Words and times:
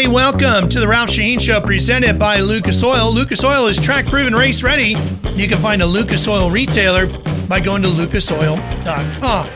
everybody. 0.00 0.14
Welcome 0.14 0.68
to 0.70 0.80
the 0.80 0.88
Ralph 0.88 1.10
Sheheen 1.10 1.40
Show 1.40 1.60
presented 1.60 2.18
by 2.18 2.40
Lucas 2.40 2.82
Oil. 2.82 3.12
Lucas 3.12 3.44
Oil 3.44 3.66
is 3.66 3.78
track 3.78 4.06
proven, 4.06 4.34
race 4.34 4.62
ready. 4.62 4.96
You 5.34 5.46
can 5.46 5.58
find 5.58 5.82
a 5.82 5.86
Lucas 5.86 6.26
Oil 6.26 6.50
retailer 6.50 7.06
by 7.48 7.60
going 7.60 7.82
to 7.82 7.88
lucasoil.com. 7.88 9.50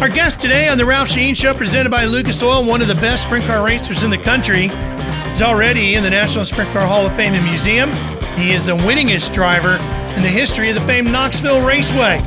Our 0.00 0.08
guest 0.08 0.40
today 0.40 0.68
on 0.68 0.78
the 0.78 0.86
Ralph 0.86 1.08
Sheheen 1.08 1.36
Show 1.36 1.54
presented 1.54 1.90
by 1.90 2.04
Lucas 2.04 2.42
Oil, 2.42 2.64
one 2.64 2.80
of 2.80 2.88
the 2.88 2.94
best 2.96 3.24
sprint 3.24 3.44
car 3.44 3.64
racers 3.64 4.04
in 4.04 4.10
the 4.10 4.18
country, 4.18 4.66
is 5.32 5.42
already 5.42 5.94
in 5.94 6.04
the 6.04 6.10
National 6.10 6.44
Sprint 6.44 6.70
Car 6.72 6.86
Hall 6.86 7.06
of 7.06 7.14
Fame 7.16 7.34
and 7.34 7.44
Museum. 7.44 7.90
He 8.36 8.52
is 8.52 8.66
the 8.66 8.76
winningest 8.76 9.32
driver 9.32 9.76
in 10.14 10.22
the 10.22 10.28
history 10.28 10.68
of 10.68 10.76
the 10.76 10.80
famed 10.82 11.10
Knoxville 11.10 11.64
Raceway 11.64 12.22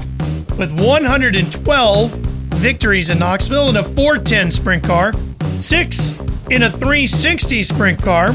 with 0.58 0.78
112 0.80 2.12
victories 2.56 3.10
in 3.10 3.20
Knoxville 3.20 3.70
in 3.70 3.78
a 3.78 3.84
410 3.84 4.52
sprint 4.52 4.84
car, 4.84 5.14
six 5.60 6.20
in 6.50 6.64
a 6.64 6.70
360 6.70 7.64
sprint 7.64 8.02
car, 8.02 8.34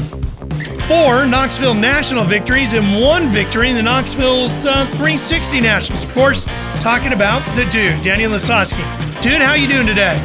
four 0.87 1.25
Knoxville 1.25 1.73
National 1.73 2.23
victories, 2.23 2.73
and 2.73 3.01
one 3.01 3.29
victory 3.29 3.69
in 3.69 3.75
the 3.75 3.81
Knoxville's 3.81 4.51
uh, 4.65 4.85
360 4.91 5.61
Nationals. 5.61 6.03
Of 6.03 6.11
course, 6.13 6.45
talking 6.81 7.13
about 7.13 7.41
the 7.55 7.65
dude, 7.65 8.03
Daniel 8.03 8.31
Lasoski. 8.31 8.81
Dude, 9.21 9.41
how 9.41 9.53
you 9.53 9.67
doing 9.67 9.87
today? 9.87 10.19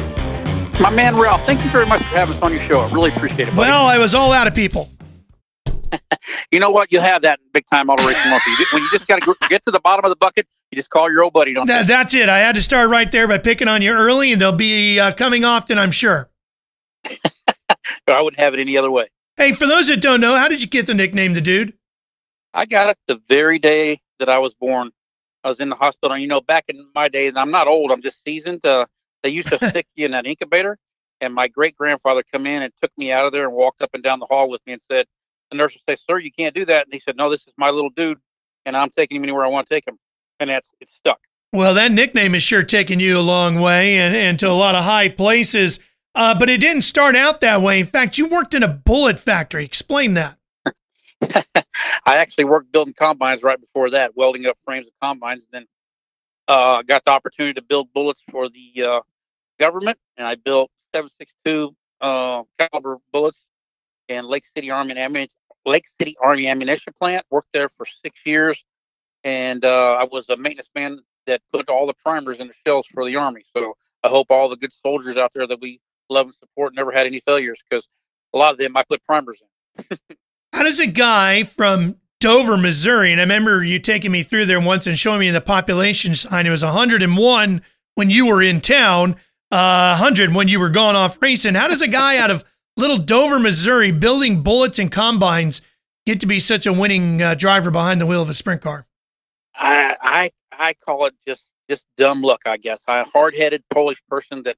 My 0.79 0.89
man 0.89 1.15
Ralph, 1.15 1.43
thank 1.45 1.63
you 1.63 1.69
very 1.69 1.85
much 1.85 2.01
for 2.01 2.09
having 2.09 2.35
us 2.35 2.41
on 2.41 2.51
your 2.51 2.63
show. 2.65 2.79
I 2.81 2.91
really 2.91 3.11
appreciate 3.11 3.47
it. 3.47 3.55
Buddy. 3.55 3.69
Well, 3.69 3.85
I 3.85 3.97
was 3.97 4.13
all 4.13 4.31
out 4.31 4.47
of 4.47 4.53
people. 4.53 4.91
you 6.51 6.59
know 6.59 6.69
what? 6.69 6.91
You 6.91 6.99
have 6.99 7.21
that 7.21 7.39
big 7.53 7.65
time 7.71 7.89
racing 7.89 8.29
monkey. 8.29 8.51
When 8.73 8.83
you 8.83 8.89
just 8.91 9.07
got 9.07 9.21
to 9.21 9.35
get 9.49 9.63
to 9.65 9.71
the 9.71 9.79
bottom 9.79 10.05
of 10.05 10.09
the 10.09 10.15
bucket, 10.17 10.45
you 10.71 10.75
just 10.75 10.89
call 10.89 11.11
your 11.11 11.23
old 11.23 11.33
buddy. 11.33 11.53
Don't 11.53 11.65
that, 11.67 11.87
that's 11.87 12.13
it. 12.13 12.27
I 12.27 12.39
had 12.39 12.55
to 12.55 12.61
start 12.61 12.89
right 12.89 13.09
there 13.11 13.27
by 13.27 13.37
picking 13.37 13.67
on 13.67 13.81
you 13.81 13.93
early, 13.93 14.33
and 14.33 14.41
they'll 14.41 14.51
be 14.51 14.99
uh, 14.99 15.13
coming 15.13 15.45
often, 15.45 15.79
I'm 15.79 15.91
sure. 15.91 16.29
I 18.13 18.21
wouldn't 18.21 18.39
have 18.39 18.53
it 18.53 18.59
any 18.59 18.77
other 18.77 18.91
way. 18.91 19.07
Hey, 19.35 19.53
for 19.53 19.67
those 19.67 19.87
that 19.87 20.01
don't 20.01 20.21
know, 20.21 20.35
how 20.35 20.47
did 20.47 20.61
you 20.61 20.67
get 20.67 20.87
the 20.87 20.93
nickname 20.93 21.33
the 21.33 21.41
dude? 21.41 21.73
I 22.53 22.65
got 22.65 22.89
it 22.89 22.97
the 23.07 23.21
very 23.29 23.59
day 23.59 24.01
that 24.19 24.29
I 24.29 24.39
was 24.39 24.53
born. 24.53 24.91
I 25.43 25.49
was 25.49 25.59
in 25.59 25.69
the 25.69 25.75
hospital. 25.75 26.13
And, 26.13 26.21
you 26.21 26.27
know, 26.27 26.41
back 26.41 26.65
in 26.67 26.87
my 26.95 27.07
days, 27.07 27.33
I'm 27.35 27.51
not 27.51 27.67
old, 27.67 27.91
I'm 27.91 28.01
just 28.01 28.23
seasoned. 28.23 28.65
Uh, 28.65 28.85
they 29.23 29.29
used 29.29 29.49
to 29.49 29.69
stick 29.69 29.87
you 29.95 30.05
in 30.05 30.11
that 30.11 30.25
incubator. 30.25 30.77
And 31.21 31.33
my 31.33 31.47
great 31.47 31.75
grandfather 31.75 32.23
come 32.31 32.45
in 32.47 32.63
and 32.63 32.73
took 32.81 32.91
me 32.97 33.11
out 33.11 33.25
of 33.25 33.31
there 33.31 33.45
and 33.45 33.53
walked 33.53 33.81
up 33.81 33.91
and 33.93 34.03
down 34.03 34.19
the 34.19 34.25
hall 34.25 34.49
with 34.49 34.61
me 34.65 34.73
and 34.73 34.81
said, 34.81 35.05
the 35.49 35.57
nurse 35.57 35.73
would 35.73 35.81
say, 35.87 36.03
Sir, 36.09 36.19
you 36.19 36.31
can't 36.31 36.53
do 36.53 36.65
that. 36.65 36.85
And 36.85 36.93
he 36.93 36.99
said, 36.99 37.15
No, 37.17 37.29
this 37.29 37.41
is 37.41 37.53
my 37.57 37.69
little 37.69 37.89
dude, 37.89 38.19
and 38.65 38.75
I'm 38.75 38.89
taking 38.89 39.17
him 39.17 39.23
anywhere 39.23 39.45
I 39.45 39.47
want 39.47 39.67
to 39.67 39.73
take 39.73 39.87
him. 39.87 39.97
And 40.39 40.49
that's 40.49 40.69
it's 40.79 40.93
stuck. 40.93 41.19
Well, 41.53 41.73
that 41.75 41.91
nickname 41.91 42.35
is 42.35 42.43
sure 42.43 42.63
taking 42.63 42.99
you 42.99 43.17
a 43.17 43.21
long 43.21 43.59
way 43.59 43.97
and, 43.97 44.15
and 44.15 44.39
to 44.39 44.49
a 44.49 44.51
lot 44.51 44.75
of 44.75 44.83
high 44.83 45.09
places. 45.09 45.79
Uh, 46.17 46.33
but 46.33 46.49
it 46.49 46.59
didn't 46.59 46.81
start 46.81 47.15
out 47.15 47.41
that 47.41 47.61
way. 47.61 47.79
In 47.79 47.85
fact, 47.85 48.17
you 48.17 48.25
worked 48.25 48.55
in 48.55 48.63
a 48.63 48.67
bullet 48.67 49.19
factory. 49.19 49.63
Explain 49.63 50.15
that. 50.15 50.39
I 51.21 51.45
actually 52.07 52.45
worked 52.45 52.71
building 52.71 52.95
combines 52.95 53.43
right 53.43 53.59
before 53.61 53.91
that, 53.91 54.17
welding 54.17 54.47
up 54.47 54.57
frames 54.65 54.87
of 54.87 54.93
combines. 54.99 55.43
And 55.43 55.61
then 55.61 55.67
uh, 56.47 56.81
got 56.81 57.05
the 57.05 57.11
opportunity 57.11 57.53
to 57.53 57.61
build 57.61 57.93
bullets 57.93 58.23
for 58.31 58.49
the 58.49 58.83
uh, 58.83 59.01
government, 59.59 59.99
and 60.17 60.25
I 60.25 60.33
built 60.33 60.71
7.62 60.95 61.75
uh, 62.01 62.41
caliber 62.57 62.97
bullets 63.13 63.43
in 64.07 64.25
Lake 64.25 64.45
City 64.55 64.71
Army 64.71 64.97
ammunition, 64.97 65.37
Lake 65.67 65.85
City 65.99 66.17
Army 66.19 66.47
ammunition 66.47 66.93
plant. 66.97 67.27
Worked 67.29 67.53
there 67.53 67.69
for 67.69 67.85
six 67.85 68.19
years, 68.25 68.65
and 69.23 69.63
uh, 69.63 69.97
I 69.99 70.05
was 70.11 70.29
a 70.29 70.37
maintenance 70.37 70.71
man 70.73 70.97
that 71.27 71.41
put 71.53 71.69
all 71.69 71.85
the 71.85 71.93
primers 71.93 72.39
in 72.39 72.47
the 72.47 72.55
shells 72.65 72.87
for 72.87 73.05
the 73.05 73.17
Army. 73.17 73.43
So 73.55 73.75
I 74.03 74.07
hope 74.07 74.31
all 74.31 74.49
the 74.49 74.55
good 74.57 74.73
soldiers 74.81 75.15
out 75.15 75.31
there 75.35 75.45
that 75.45 75.61
we 75.61 75.79
love 76.09 76.27
and 76.27 76.35
support, 76.35 76.73
never 76.73 76.91
had 76.91 77.05
any 77.05 77.19
failures 77.19 77.59
because 77.69 77.87
a 78.33 78.37
lot 78.37 78.51
of 78.51 78.57
them 78.57 78.75
I 78.75 78.83
put 78.83 79.03
primers 79.03 79.41
in. 79.41 79.97
How 80.53 80.63
does 80.63 80.79
a 80.79 80.87
guy 80.87 81.43
from 81.43 81.97
Dover, 82.19 82.57
Missouri, 82.57 83.11
and 83.11 83.21
I 83.21 83.23
remember 83.23 83.63
you 83.63 83.77
taking 83.79 84.11
me 84.11 84.23
through 84.23 84.45
there 84.45 84.59
once 84.59 84.87
and 84.87 84.97
showing 84.97 85.19
me 85.19 85.29
the 85.29 85.41
population 85.41 86.15
sign. 86.15 86.47
It 86.47 86.49
was 86.49 86.63
101 86.63 87.61
when 87.95 88.09
you 88.09 88.25
were 88.25 88.41
in 88.41 88.59
town, 88.59 89.17
uh, 89.51 89.97
100 89.99 90.33
when 90.33 90.47
you 90.47 90.59
were 90.59 90.69
gone 90.69 90.95
off 90.95 91.21
racing. 91.21 91.53
How 91.53 91.67
does 91.67 91.81
a 91.81 91.87
guy 91.87 92.17
out 92.17 92.31
of 92.31 92.43
little 92.75 92.97
Dover, 92.97 93.39
Missouri, 93.39 93.91
building 93.91 94.41
bullets 94.41 94.79
and 94.79 94.91
combines 94.91 95.61
get 96.07 96.19
to 96.21 96.25
be 96.25 96.39
such 96.39 96.65
a 96.65 96.73
winning 96.73 97.21
uh, 97.21 97.35
driver 97.35 97.69
behind 97.69 98.01
the 98.01 98.07
wheel 98.07 98.21
of 98.21 98.29
a 98.29 98.33
sprint 98.33 98.61
car? 98.61 98.87
I 99.53 99.97
I 100.01 100.31
I 100.51 100.73
call 100.73 101.05
it 101.05 101.13
just 101.27 101.43
just 101.69 101.85
dumb 101.97 102.23
luck, 102.23 102.41
I 102.45 102.57
guess. 102.57 102.81
I'm 102.87 103.05
a 103.05 103.09
hard-headed 103.09 103.63
Polish 103.69 104.01
person 104.09 104.43
that 104.43 104.55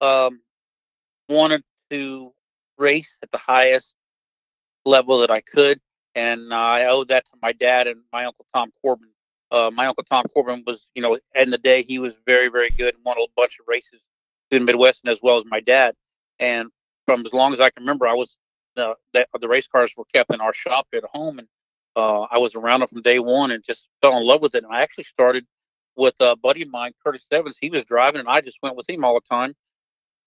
um, 0.00 0.40
wanted 1.32 1.62
to 1.90 2.32
race 2.78 3.16
at 3.22 3.30
the 3.30 3.38
highest 3.38 3.94
level 4.84 5.20
that 5.20 5.30
I 5.30 5.40
could, 5.40 5.80
and 6.14 6.52
uh, 6.52 6.56
I 6.56 6.86
owe 6.86 7.04
that 7.04 7.24
to 7.26 7.32
my 7.42 7.52
dad 7.52 7.86
and 7.86 8.00
my 8.12 8.24
uncle 8.24 8.46
Tom 8.54 8.72
Corbin. 8.80 9.08
Uh, 9.50 9.70
my 9.70 9.86
uncle 9.86 10.04
Tom 10.04 10.24
Corbin 10.32 10.64
was, 10.66 10.86
you 10.94 11.02
know, 11.02 11.18
in 11.34 11.50
the 11.50 11.58
day 11.58 11.82
he 11.82 11.98
was 11.98 12.16
very, 12.26 12.48
very 12.48 12.70
good 12.70 12.94
and 12.94 13.04
won 13.04 13.18
a 13.18 13.26
bunch 13.36 13.58
of 13.60 13.66
races 13.68 14.00
in 14.50 14.60
the 14.60 14.64
Midwest, 14.64 15.02
and 15.04 15.12
as 15.12 15.20
well 15.22 15.36
as 15.36 15.44
my 15.46 15.60
dad. 15.60 15.94
And 16.38 16.70
from 17.06 17.24
as 17.26 17.32
long 17.32 17.52
as 17.52 17.60
I 17.60 17.70
can 17.70 17.82
remember, 17.82 18.06
I 18.06 18.14
was 18.14 18.36
the 18.76 18.94
the, 19.12 19.26
the 19.40 19.48
race 19.48 19.66
cars 19.66 19.92
were 19.96 20.04
kept 20.12 20.32
in 20.32 20.40
our 20.40 20.54
shop 20.54 20.86
at 20.94 21.04
home, 21.04 21.38
and 21.38 21.48
uh, 21.96 22.22
I 22.22 22.38
was 22.38 22.54
around 22.54 22.80
them 22.80 22.88
from 22.88 23.02
day 23.02 23.18
one 23.18 23.50
and 23.50 23.62
just 23.62 23.88
fell 24.00 24.16
in 24.16 24.24
love 24.24 24.40
with 24.42 24.54
it. 24.54 24.64
And 24.64 24.72
I 24.72 24.82
actually 24.82 25.04
started 25.04 25.44
with 25.96 26.14
a 26.20 26.36
buddy 26.36 26.62
of 26.62 26.70
mine, 26.70 26.92
Curtis 27.04 27.26
Evans. 27.30 27.58
He 27.60 27.70
was 27.70 27.84
driving, 27.84 28.20
and 28.20 28.28
I 28.28 28.40
just 28.40 28.58
went 28.62 28.76
with 28.76 28.88
him 28.88 29.04
all 29.04 29.14
the 29.14 29.28
time. 29.28 29.54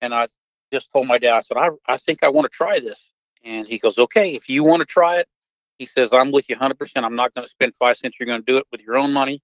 And 0.02 0.14
I 0.14 0.28
just 0.76 0.92
told 0.92 1.08
my 1.08 1.18
dad, 1.18 1.36
I 1.36 1.40
said, 1.40 1.58
I, 1.58 1.70
I 1.88 1.98
think 1.98 2.24
I 2.24 2.30
want 2.30 2.46
to 2.46 2.50
try 2.50 2.80
this. 2.80 3.02
And 3.44 3.66
he 3.68 3.78
goes, 3.78 3.98
okay, 3.98 4.36
if 4.36 4.50
you 4.50 4.64
want 4.64 4.82
to 4.82 4.86
try 4.86 5.18
it, 5.18 5.28
he 5.78 5.86
says, 5.86 6.12
I'm 6.14 6.32
with 6.32 6.50
you 6.50 6.56
100%. 6.56 6.74
I'm 6.98 7.16
not 7.16 7.34
going 7.34 7.46
to 7.46 7.50
spend 7.50 7.76
five 7.76 7.98
cents. 7.98 8.18
You're 8.20 8.28
going 8.28 8.42
to 8.42 8.46
do 8.46 8.58
it 8.58 8.66
with 8.72 8.82
your 8.82 8.98
own 8.98 9.14
money. 9.14 9.42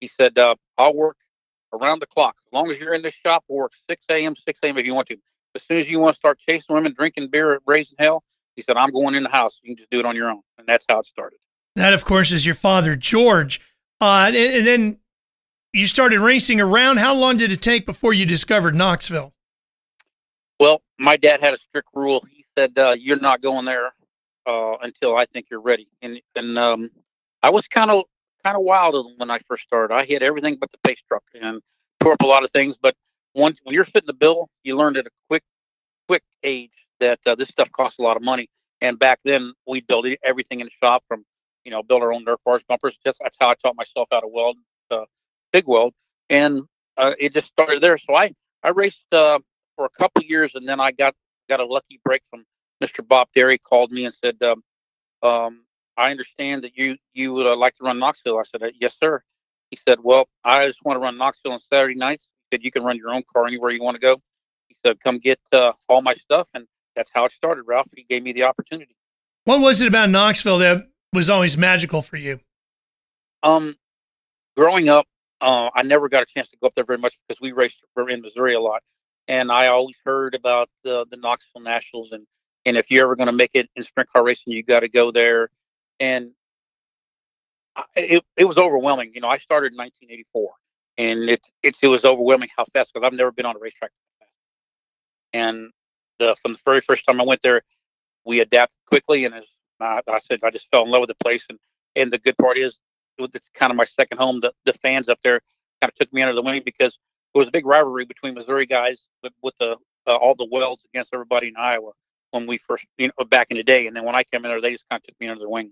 He 0.00 0.06
said, 0.06 0.38
uh, 0.38 0.54
I'll 0.76 0.94
work 0.94 1.16
around 1.72 2.00
the 2.00 2.06
clock. 2.06 2.36
As 2.46 2.52
long 2.52 2.70
as 2.70 2.78
you're 2.78 2.94
in 2.94 3.02
this 3.02 3.14
shop, 3.14 3.44
we'll 3.48 3.58
work 3.58 3.72
6 3.88 4.04
a.m., 4.10 4.34
6 4.36 4.60
a.m. 4.62 4.78
if 4.78 4.86
you 4.86 4.94
want 4.94 5.08
to. 5.08 5.16
As 5.54 5.62
soon 5.62 5.78
as 5.78 5.90
you 5.90 5.98
want 5.98 6.14
to 6.14 6.18
start 6.18 6.38
chasing 6.38 6.74
women, 6.74 6.92
drinking 6.92 7.28
beer, 7.28 7.60
raising 7.66 7.96
hell, 7.98 8.22
he 8.54 8.62
said, 8.62 8.76
I'm 8.76 8.90
going 8.90 9.14
in 9.14 9.22
the 9.22 9.28
house. 9.28 9.58
You 9.62 9.70
can 9.70 9.76
just 9.76 9.90
do 9.90 9.98
it 9.98 10.04
on 10.04 10.14
your 10.14 10.30
own. 10.30 10.42
And 10.58 10.66
that's 10.66 10.84
how 10.88 11.00
it 11.00 11.06
started. 11.06 11.38
That, 11.76 11.92
of 11.92 12.04
course, 12.04 12.32
is 12.32 12.44
your 12.44 12.54
father, 12.54 12.96
George. 12.96 13.60
Uh, 14.00 14.24
and, 14.26 14.36
and 14.36 14.66
then 14.66 14.98
you 15.72 15.86
started 15.86 16.20
racing 16.20 16.60
around. 16.60 16.98
How 16.98 17.14
long 17.14 17.36
did 17.36 17.52
it 17.52 17.62
take 17.62 17.86
before 17.86 18.12
you 18.12 18.26
discovered 18.26 18.74
Knoxville? 18.74 19.32
Well, 20.58 20.82
my 20.98 21.16
dad 21.16 21.40
had 21.40 21.54
a 21.54 21.56
strict 21.56 21.88
rule. 21.94 22.24
He 22.30 22.44
said, 22.56 22.76
uh, 22.78 22.92
"You're 22.98 23.20
not 23.20 23.42
going 23.42 23.64
there 23.64 23.92
uh, 24.46 24.76
until 24.82 25.16
I 25.16 25.24
think 25.26 25.46
you're 25.50 25.60
ready." 25.60 25.88
And 26.02 26.20
and 26.34 26.58
um, 26.58 26.90
I 27.42 27.50
was 27.50 27.68
kind 27.68 27.90
of 27.90 28.04
kind 28.44 28.56
of 28.56 28.62
wild 28.62 29.12
when 29.18 29.30
I 29.30 29.38
first 29.40 29.64
started. 29.64 29.94
I 29.94 30.04
hit 30.04 30.22
everything 30.22 30.56
but 30.60 30.70
the 30.70 30.78
pace 30.78 31.00
truck 31.06 31.22
and 31.40 31.60
tore 32.00 32.12
up 32.12 32.22
a 32.22 32.26
lot 32.26 32.44
of 32.44 32.50
things. 32.50 32.76
But 32.76 32.94
once 33.34 33.60
when 33.62 33.74
you're 33.74 33.84
fitting 33.84 34.06
the 34.06 34.12
bill, 34.12 34.48
you 34.64 34.76
learned 34.76 34.96
at 34.96 35.06
a 35.06 35.10
quick 35.28 35.42
quick 36.08 36.22
age 36.42 36.72
that 37.00 37.20
uh, 37.26 37.34
this 37.34 37.48
stuff 37.48 37.70
costs 37.72 37.98
a 37.98 38.02
lot 38.02 38.16
of 38.16 38.22
money. 38.22 38.48
And 38.80 38.98
back 38.98 39.20
then, 39.24 39.52
we 39.66 39.80
built 39.80 40.06
everything 40.24 40.60
in 40.60 40.66
the 40.66 40.72
shop 40.82 41.04
from 41.08 41.24
you 41.64 41.70
know 41.70 41.82
build 41.82 42.02
our 42.02 42.12
own 42.12 42.24
dirt 42.24 42.40
bars, 42.44 42.62
bumpers. 42.68 42.98
Just 43.04 43.18
that's 43.22 43.36
how 43.38 43.50
I 43.50 43.54
taught 43.54 43.76
myself 43.76 44.08
how 44.10 44.20
to 44.20 44.28
weld, 44.28 44.56
uh, 44.90 45.04
big 45.52 45.66
weld, 45.68 45.94
and 46.30 46.64
uh, 46.96 47.14
it 47.18 47.32
just 47.32 47.46
started 47.46 47.80
there. 47.82 47.98
So 47.98 48.14
I 48.16 48.34
I 48.64 48.70
raced 48.70 49.04
uh, 49.12 49.38
for 49.78 49.86
a 49.86 49.90
couple 49.90 50.22
years, 50.24 50.56
and 50.56 50.68
then 50.68 50.80
I 50.80 50.90
got 50.90 51.14
got 51.48 51.60
a 51.60 51.64
lucky 51.64 52.00
break 52.04 52.22
from 52.28 52.44
Mr. 52.82 53.06
Bob 53.06 53.28
Derry. 53.34 53.58
Called 53.58 53.92
me 53.92 54.04
and 54.04 54.12
said, 54.12 54.36
um, 54.42 54.62
um, 55.22 55.62
"I 55.96 56.10
understand 56.10 56.64
that 56.64 56.76
you 56.76 56.96
you 57.14 57.32
would 57.32 57.46
uh, 57.46 57.56
like 57.56 57.74
to 57.74 57.84
run 57.84 57.98
Knoxville." 57.98 58.38
I 58.38 58.42
said, 58.42 58.62
uh, 58.62 58.70
"Yes, 58.78 58.96
sir." 58.98 59.22
He 59.70 59.76
said, 59.76 60.00
"Well, 60.02 60.28
I 60.44 60.66
just 60.66 60.84
want 60.84 60.96
to 60.96 61.00
run 61.00 61.16
Knoxville 61.16 61.52
on 61.52 61.60
Saturday 61.60 61.94
nights." 61.94 62.28
He 62.50 62.56
said, 62.56 62.64
"You 62.64 62.72
can 62.72 62.82
run 62.82 62.96
your 62.96 63.10
own 63.10 63.22
car 63.32 63.46
anywhere 63.46 63.70
you 63.70 63.82
want 63.82 63.94
to 63.94 64.00
go." 64.00 64.16
He 64.66 64.76
said, 64.84 65.00
"Come 65.00 65.18
get 65.18 65.38
uh, 65.52 65.72
all 65.88 66.02
my 66.02 66.14
stuff," 66.14 66.48
and 66.54 66.66
that's 66.96 67.10
how 67.14 67.24
it 67.24 67.32
started. 67.32 67.62
Ralph, 67.62 67.88
he 67.94 68.02
gave 68.02 68.24
me 68.24 68.32
the 68.32 68.42
opportunity. 68.42 68.96
What 69.44 69.60
was 69.60 69.80
it 69.80 69.86
about 69.86 70.10
Knoxville 70.10 70.58
that 70.58 70.88
was 71.12 71.30
always 71.30 71.56
magical 71.56 72.02
for 72.02 72.16
you? 72.16 72.40
Um, 73.44 73.76
growing 74.56 74.88
up, 74.88 75.06
uh, 75.40 75.70
I 75.72 75.84
never 75.84 76.08
got 76.08 76.24
a 76.24 76.26
chance 76.26 76.48
to 76.48 76.56
go 76.60 76.66
up 76.66 76.74
there 76.74 76.84
very 76.84 76.98
much 76.98 77.16
because 77.26 77.40
we 77.40 77.52
raced 77.52 77.80
in 77.96 78.20
Missouri 78.20 78.54
a 78.54 78.60
lot 78.60 78.82
and 79.28 79.52
I 79.52 79.68
always 79.68 79.96
heard 80.04 80.34
about 80.34 80.68
the 80.82 81.06
the 81.10 81.16
Knoxville 81.16 81.62
Nationals 81.62 82.12
and 82.12 82.26
and 82.64 82.76
if 82.76 82.90
you're 82.90 83.04
ever 83.04 83.16
going 83.16 83.28
to 83.28 83.32
make 83.32 83.52
it 83.54 83.68
in 83.76 83.82
sprint 83.82 84.10
car 84.10 84.22
racing, 84.24 84.52
you 84.52 84.62
got 84.62 84.80
to 84.80 84.88
go 84.88 85.10
there. 85.10 85.48
And 86.00 86.32
it 87.96 88.24
it 88.36 88.44
was 88.44 88.58
overwhelming. 88.58 89.12
You 89.14 89.20
know, 89.20 89.28
I 89.28 89.38
started 89.38 89.72
in 89.72 89.78
1984, 89.78 90.50
and 90.98 91.30
it 91.30 91.40
it, 91.62 91.76
it 91.80 91.88
was 91.88 92.04
overwhelming 92.04 92.48
how 92.56 92.64
fast 92.72 92.92
because 92.92 93.06
I've 93.06 93.16
never 93.16 93.32
been 93.32 93.46
on 93.46 93.56
a 93.56 93.58
racetrack. 93.58 93.90
And 95.32 95.70
the 96.18 96.36
from 96.42 96.54
the 96.54 96.58
very 96.64 96.80
first 96.80 97.04
time 97.04 97.20
I 97.20 97.24
went 97.24 97.42
there, 97.42 97.62
we 98.24 98.40
adapted 98.40 98.78
quickly, 98.86 99.24
and 99.24 99.34
as 99.34 99.44
I, 99.80 100.00
I 100.08 100.18
said, 100.18 100.40
I 100.42 100.50
just 100.50 100.68
fell 100.70 100.82
in 100.82 100.90
love 100.90 101.00
with 101.00 101.08
the 101.08 101.24
place. 101.24 101.46
And 101.48 101.58
and 101.96 102.12
the 102.12 102.18
good 102.18 102.36
part 102.38 102.58
is, 102.58 102.78
it's 103.18 103.50
kind 103.54 103.70
of 103.70 103.76
my 103.76 103.84
second 103.84 104.18
home. 104.18 104.40
The 104.40 104.52
the 104.64 104.72
fans 104.74 105.08
up 105.08 105.20
there 105.22 105.40
kind 105.80 105.90
of 105.90 105.94
took 105.94 106.12
me 106.12 106.22
under 106.22 106.34
the 106.34 106.42
wing 106.42 106.62
because 106.64 106.98
it 107.34 107.38
was 107.38 107.48
a 107.48 107.50
big 107.50 107.66
rivalry 107.66 108.04
between 108.04 108.34
Missouri 108.34 108.66
guys 108.66 109.04
with, 109.22 109.32
with 109.42 109.54
the 109.58 109.76
uh, 110.06 110.16
all 110.16 110.34
the 110.34 110.48
Welds 110.50 110.84
against 110.92 111.12
everybody 111.12 111.48
in 111.48 111.56
Iowa. 111.56 111.92
when 112.30 112.46
we 112.46 112.56
first, 112.58 112.86
you 112.96 113.08
know, 113.08 113.24
back 113.26 113.50
in 113.50 113.56
the 113.56 113.62
day. 113.62 113.86
And 113.86 113.94
then 113.94 114.04
when 114.04 114.14
I 114.14 114.24
came 114.24 114.44
in 114.44 114.50
there, 114.50 114.60
they 114.60 114.72
just 114.72 114.88
kind 114.88 115.00
of 115.00 115.06
took 115.06 115.20
me 115.20 115.28
under 115.28 115.40
their 115.40 115.48
wing. 115.48 115.70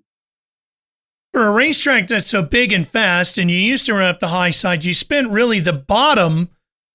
For 1.32 1.46
a 1.46 1.50
racetrack 1.50 2.08
that's 2.08 2.28
so 2.28 2.42
big 2.42 2.72
and 2.72 2.86
fast, 2.86 3.38
and 3.38 3.50
you 3.50 3.58
used 3.58 3.86
to 3.86 3.94
run 3.94 4.04
up 4.04 4.20
the 4.20 4.28
high 4.28 4.50
side, 4.50 4.84
you 4.84 4.94
spent 4.94 5.30
really 5.30 5.60
the 5.60 5.72
bottom 5.72 6.50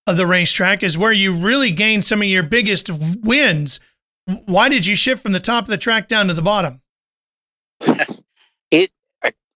of 0.08 0.18
the 0.18 0.26
racetrack 0.26 0.84
is 0.84 0.98
where 0.98 1.12
you 1.12 1.32
really 1.32 1.72
gained 1.72 2.06
some 2.06 2.22
of 2.22 2.28
your 2.28 2.44
biggest 2.44 2.90
wins. 2.90 3.80
Why 4.26 4.70
did 4.70 4.86
you 4.86 4.96
shift 4.96 5.22
from 5.22 5.32
the 5.32 5.40
top 5.40 5.66
of 5.66 5.70
the 5.70 5.78
track 5.78 6.08
down 6.08 6.28
to 6.28 6.34
the 6.34 6.42
bottom? 6.42 6.82
it 8.72 8.92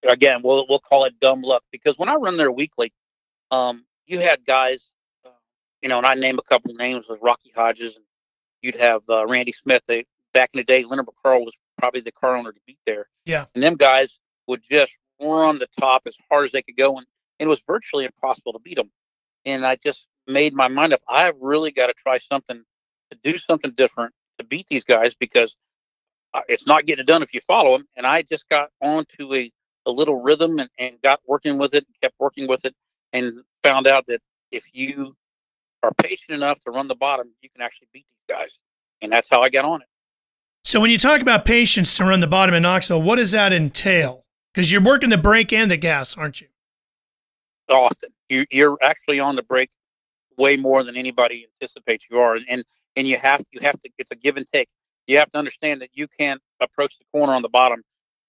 again, 0.07 0.41
we'll 0.43 0.65
we'll 0.67 0.79
call 0.79 1.05
it 1.05 1.19
dumb 1.19 1.41
luck 1.41 1.63
because 1.71 1.97
when 1.97 2.09
I 2.09 2.15
run 2.15 2.37
there 2.37 2.51
weekly, 2.51 2.93
um, 3.51 3.85
you 4.05 4.19
had 4.19 4.45
guys, 4.45 4.89
you 5.85 5.89
know, 5.89 5.99
and 5.99 6.07
I 6.07 6.15
name 6.15 6.39
a 6.39 6.41
couple 6.41 6.71
of 6.71 6.77
names 6.77 7.05
with 7.07 7.19
Rocky 7.21 7.53
Hodges, 7.55 7.95
and 7.95 8.03
you'd 8.63 8.73
have 8.73 9.03
uh, 9.07 9.27
Randy 9.27 9.51
Smith. 9.51 9.83
They 9.87 10.03
back 10.33 10.49
in 10.55 10.57
the 10.57 10.63
day, 10.63 10.83
Leonard 10.83 11.05
McCarl 11.05 11.45
was 11.45 11.53
probably 11.77 12.01
the 12.01 12.11
car 12.11 12.35
owner 12.35 12.51
to 12.51 12.59
beat 12.65 12.79
there. 12.87 13.07
Yeah, 13.23 13.45
and 13.53 13.63
them 13.63 13.75
guys 13.75 14.17
would 14.47 14.63
just 14.67 14.91
run 15.21 15.59
the 15.59 15.67
top 15.79 16.01
as 16.07 16.17
hard 16.27 16.45
as 16.45 16.51
they 16.53 16.63
could 16.63 16.75
go, 16.75 16.97
and 16.97 17.05
it 17.37 17.45
was 17.45 17.61
virtually 17.67 18.05
impossible 18.05 18.51
to 18.53 18.59
beat 18.59 18.77
them. 18.77 18.89
And 19.45 19.63
I 19.63 19.75
just 19.75 20.07
made 20.25 20.55
my 20.55 20.67
mind 20.67 20.91
up. 20.91 21.01
I've 21.07 21.35
really 21.39 21.69
got 21.69 21.85
to 21.85 21.93
try 21.93 22.17
something 22.17 22.63
to 23.11 23.17
do 23.23 23.37
something 23.37 23.69
different 23.77 24.11
to 24.39 24.43
beat 24.43 24.65
these 24.67 24.85
guys 24.85 25.13
because 25.13 25.55
uh, 26.33 26.41
it's 26.47 26.65
not 26.65 26.87
getting 26.87 27.03
it 27.03 27.07
done 27.07 27.21
if 27.21 27.31
you 27.31 27.41
follow 27.41 27.77
them. 27.77 27.85
And 27.95 28.07
I 28.07 28.23
just 28.23 28.49
got 28.49 28.69
onto 28.81 29.35
a, 29.35 29.51
a 29.85 29.91
little 29.91 30.19
rhythm 30.19 30.57
and, 30.57 30.69
and 30.79 30.99
got 31.03 31.19
working 31.27 31.59
with 31.59 31.75
it, 31.75 31.85
kept 32.01 32.15
working 32.17 32.47
with 32.47 32.65
it, 32.65 32.73
and 33.13 33.43
found 33.61 33.85
out 33.85 34.07
that 34.07 34.21
if 34.51 34.65
you 34.73 35.15
are 35.85 35.93
patient 36.01 36.31
enough 36.31 36.59
to 36.61 36.71
run 36.71 36.87
the 36.87 36.95
bottom, 36.95 37.29
you 37.41 37.49
can 37.49 37.61
actually 37.61 37.87
beat 37.93 38.05
these 38.05 38.35
guys. 38.35 38.59
And 39.01 39.11
that's 39.11 39.27
how 39.29 39.41
I 39.41 39.49
got 39.49 39.65
on 39.65 39.81
it. 39.81 39.87
So 40.63 40.79
when 40.79 40.89
you 40.89 40.97
talk 40.97 41.21
about 41.21 41.45
patience 41.45 41.95
to 41.97 42.05
run 42.05 42.19
the 42.19 42.27
bottom 42.27 42.55
in 42.55 42.63
Knoxville, 42.63 43.01
what 43.01 43.17
does 43.17 43.31
that 43.31 43.53
entail? 43.53 44.25
Because 44.53 44.71
you're 44.71 44.81
working 44.81 45.09
the 45.09 45.17
brake 45.17 45.53
and 45.53 45.69
the 45.69 45.77
gas, 45.77 46.17
aren't 46.17 46.41
you? 46.41 46.47
Often. 47.69 48.09
You, 48.29 48.45
you're 48.49 48.77
actually 48.81 49.19
on 49.19 49.35
the 49.35 49.43
brake 49.43 49.69
way 50.37 50.57
more 50.57 50.83
than 50.83 50.97
anybody 50.97 51.47
anticipates 51.61 52.05
you 52.09 52.19
are, 52.19 52.37
and 52.49 52.63
and 52.95 53.07
you 53.07 53.17
have 53.17 53.41
you 53.51 53.59
have 53.61 53.79
to. 53.81 53.89
It's 53.97 54.11
a 54.11 54.15
give 54.15 54.37
and 54.37 54.47
take. 54.47 54.69
You 55.07 55.17
have 55.19 55.31
to 55.31 55.37
understand 55.37 55.81
that 55.81 55.89
you 55.93 56.07
can't 56.19 56.41
approach 56.59 56.97
the 56.97 57.05
corner 57.11 57.33
on 57.33 57.41
the 57.41 57.49
bottom 57.49 57.83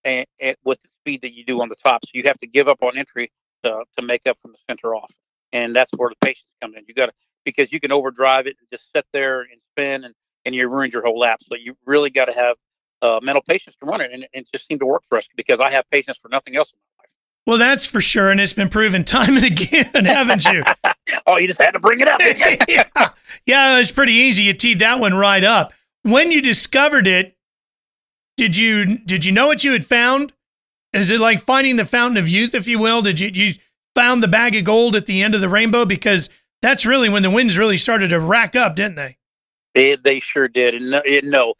and, 0.04 0.26
and 0.40 0.56
with 0.64 0.80
the 0.80 0.88
speed 1.00 1.22
that 1.22 1.34
you 1.34 1.44
do 1.44 1.60
on 1.60 1.68
the 1.68 1.74
top. 1.74 2.04
So 2.04 2.10
you 2.14 2.22
have 2.26 2.38
to 2.38 2.46
give 2.46 2.68
up 2.68 2.82
on 2.82 2.96
entry 2.96 3.30
to 3.64 3.84
to 3.96 4.02
make 4.02 4.26
up 4.26 4.38
from 4.40 4.52
the 4.52 4.58
center 4.68 4.94
off, 4.94 5.12
and 5.52 5.74
that's 5.74 5.90
where 5.96 6.10
the 6.10 6.16
patience 6.24 6.48
comes 6.60 6.76
in. 6.76 6.84
You 6.86 6.94
got 6.94 7.06
to 7.06 7.12
because 7.46 7.72
you 7.72 7.80
can 7.80 7.90
overdrive 7.90 8.46
it 8.46 8.56
and 8.60 8.68
just 8.70 8.92
sit 8.94 9.06
there 9.12 9.40
and 9.40 9.58
spin 9.72 10.04
and 10.04 10.14
and 10.44 10.54
you 10.54 10.68
ruined 10.68 10.92
your 10.92 11.02
whole 11.02 11.18
lap. 11.18 11.40
So 11.42 11.56
you 11.56 11.76
really 11.86 12.10
got 12.10 12.26
to 12.26 12.32
have 12.32 12.56
uh, 13.02 13.20
mental 13.22 13.42
patience 13.42 13.76
to 13.80 13.86
run 13.86 14.00
it, 14.00 14.12
and, 14.12 14.26
and 14.34 14.44
it 14.44 14.48
just 14.52 14.66
seemed 14.66 14.80
to 14.80 14.86
work 14.86 15.02
for 15.08 15.18
us 15.18 15.28
because 15.36 15.60
I 15.60 15.70
have 15.70 15.84
patience 15.90 16.18
for 16.18 16.28
nothing 16.28 16.56
else 16.56 16.72
in 16.72 16.78
my 16.78 17.02
life. 17.02 17.10
Well, 17.46 17.58
that's 17.58 17.86
for 17.86 18.00
sure, 18.00 18.30
and 18.30 18.40
it's 18.40 18.52
been 18.52 18.68
proven 18.68 19.04
time 19.04 19.36
and 19.36 19.46
again, 19.46 19.90
haven't 20.04 20.44
you? 20.46 20.62
oh, 21.26 21.36
you 21.36 21.46
just 21.46 21.60
had 21.60 21.72
to 21.72 21.80
bring 21.80 22.00
it 22.00 22.08
up. 22.08 22.20
yeah, 22.68 23.10
yeah, 23.44 23.78
it's 23.78 23.92
pretty 23.92 24.12
easy. 24.12 24.44
You 24.44 24.52
teed 24.52 24.78
that 24.80 25.00
one 25.00 25.14
right 25.14 25.44
up. 25.44 25.72
When 26.02 26.30
you 26.30 26.40
discovered 26.40 27.06
it, 27.06 27.36
did 28.36 28.56
you 28.56 28.98
did 28.98 29.24
you 29.24 29.32
know 29.32 29.46
what 29.46 29.64
you 29.64 29.72
had 29.72 29.84
found? 29.84 30.32
Is 30.92 31.10
it 31.10 31.20
like 31.20 31.40
finding 31.40 31.76
the 31.76 31.84
fountain 31.84 32.16
of 32.16 32.28
youth, 32.28 32.54
if 32.54 32.66
you 32.66 32.78
will? 32.78 33.02
Did 33.02 33.20
you 33.20 33.30
you 33.32 33.54
found 33.94 34.22
the 34.22 34.28
bag 34.28 34.54
of 34.54 34.64
gold 34.64 34.94
at 34.94 35.06
the 35.06 35.22
end 35.22 35.34
of 35.34 35.40
the 35.40 35.48
rainbow? 35.48 35.84
Because 35.84 36.28
that's 36.62 36.86
really 36.86 37.08
when 37.08 37.22
the 37.22 37.30
winds 37.30 37.58
really 37.58 37.76
started 37.76 38.10
to 38.10 38.20
rack 38.20 38.56
up, 38.56 38.76
didn't 38.76 38.96
they? 38.96 39.18
They 39.74 39.96
they 39.96 40.20
sure 40.20 40.48
did, 40.48 40.74
and 40.74 40.90
no, 40.90 41.02
no 41.22 41.54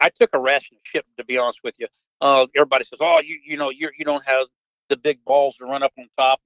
I 0.00 0.10
took 0.10 0.30
a 0.32 0.38
ration 0.38 0.76
of 0.76 0.80
shit 0.84 1.04
to 1.16 1.24
be 1.24 1.38
honest 1.38 1.60
with 1.62 1.74
you. 1.78 1.86
Uh, 2.20 2.46
everybody 2.54 2.84
says, 2.84 2.98
"Oh, 3.00 3.20
you 3.24 3.38
you 3.44 3.56
know 3.56 3.70
you 3.70 3.90
you 3.98 4.04
don't 4.04 4.24
have 4.24 4.46
the 4.88 4.96
big 4.96 5.24
balls 5.24 5.56
to 5.56 5.64
run 5.64 5.82
up 5.82 5.92
on 5.98 6.08
top, 6.18 6.40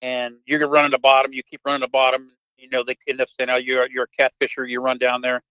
and 0.00 0.36
you're 0.46 0.58
going 0.58 0.70
running 0.70 0.90
the 0.90 0.98
bottom. 0.98 1.32
You 1.32 1.42
keep 1.42 1.60
running 1.64 1.80
the 1.80 1.88
bottom. 1.88 2.32
You 2.58 2.68
know 2.70 2.84
they 2.84 2.96
end 3.08 3.20
up 3.20 3.28
saying, 3.28 3.50
"Oh, 3.50 3.56
you're 3.56 3.88
you're 3.88 4.08
a 4.18 4.22
catfisher. 4.22 4.68
You 4.68 4.80
run 4.80 4.98
down 4.98 5.20
there." 5.20 5.42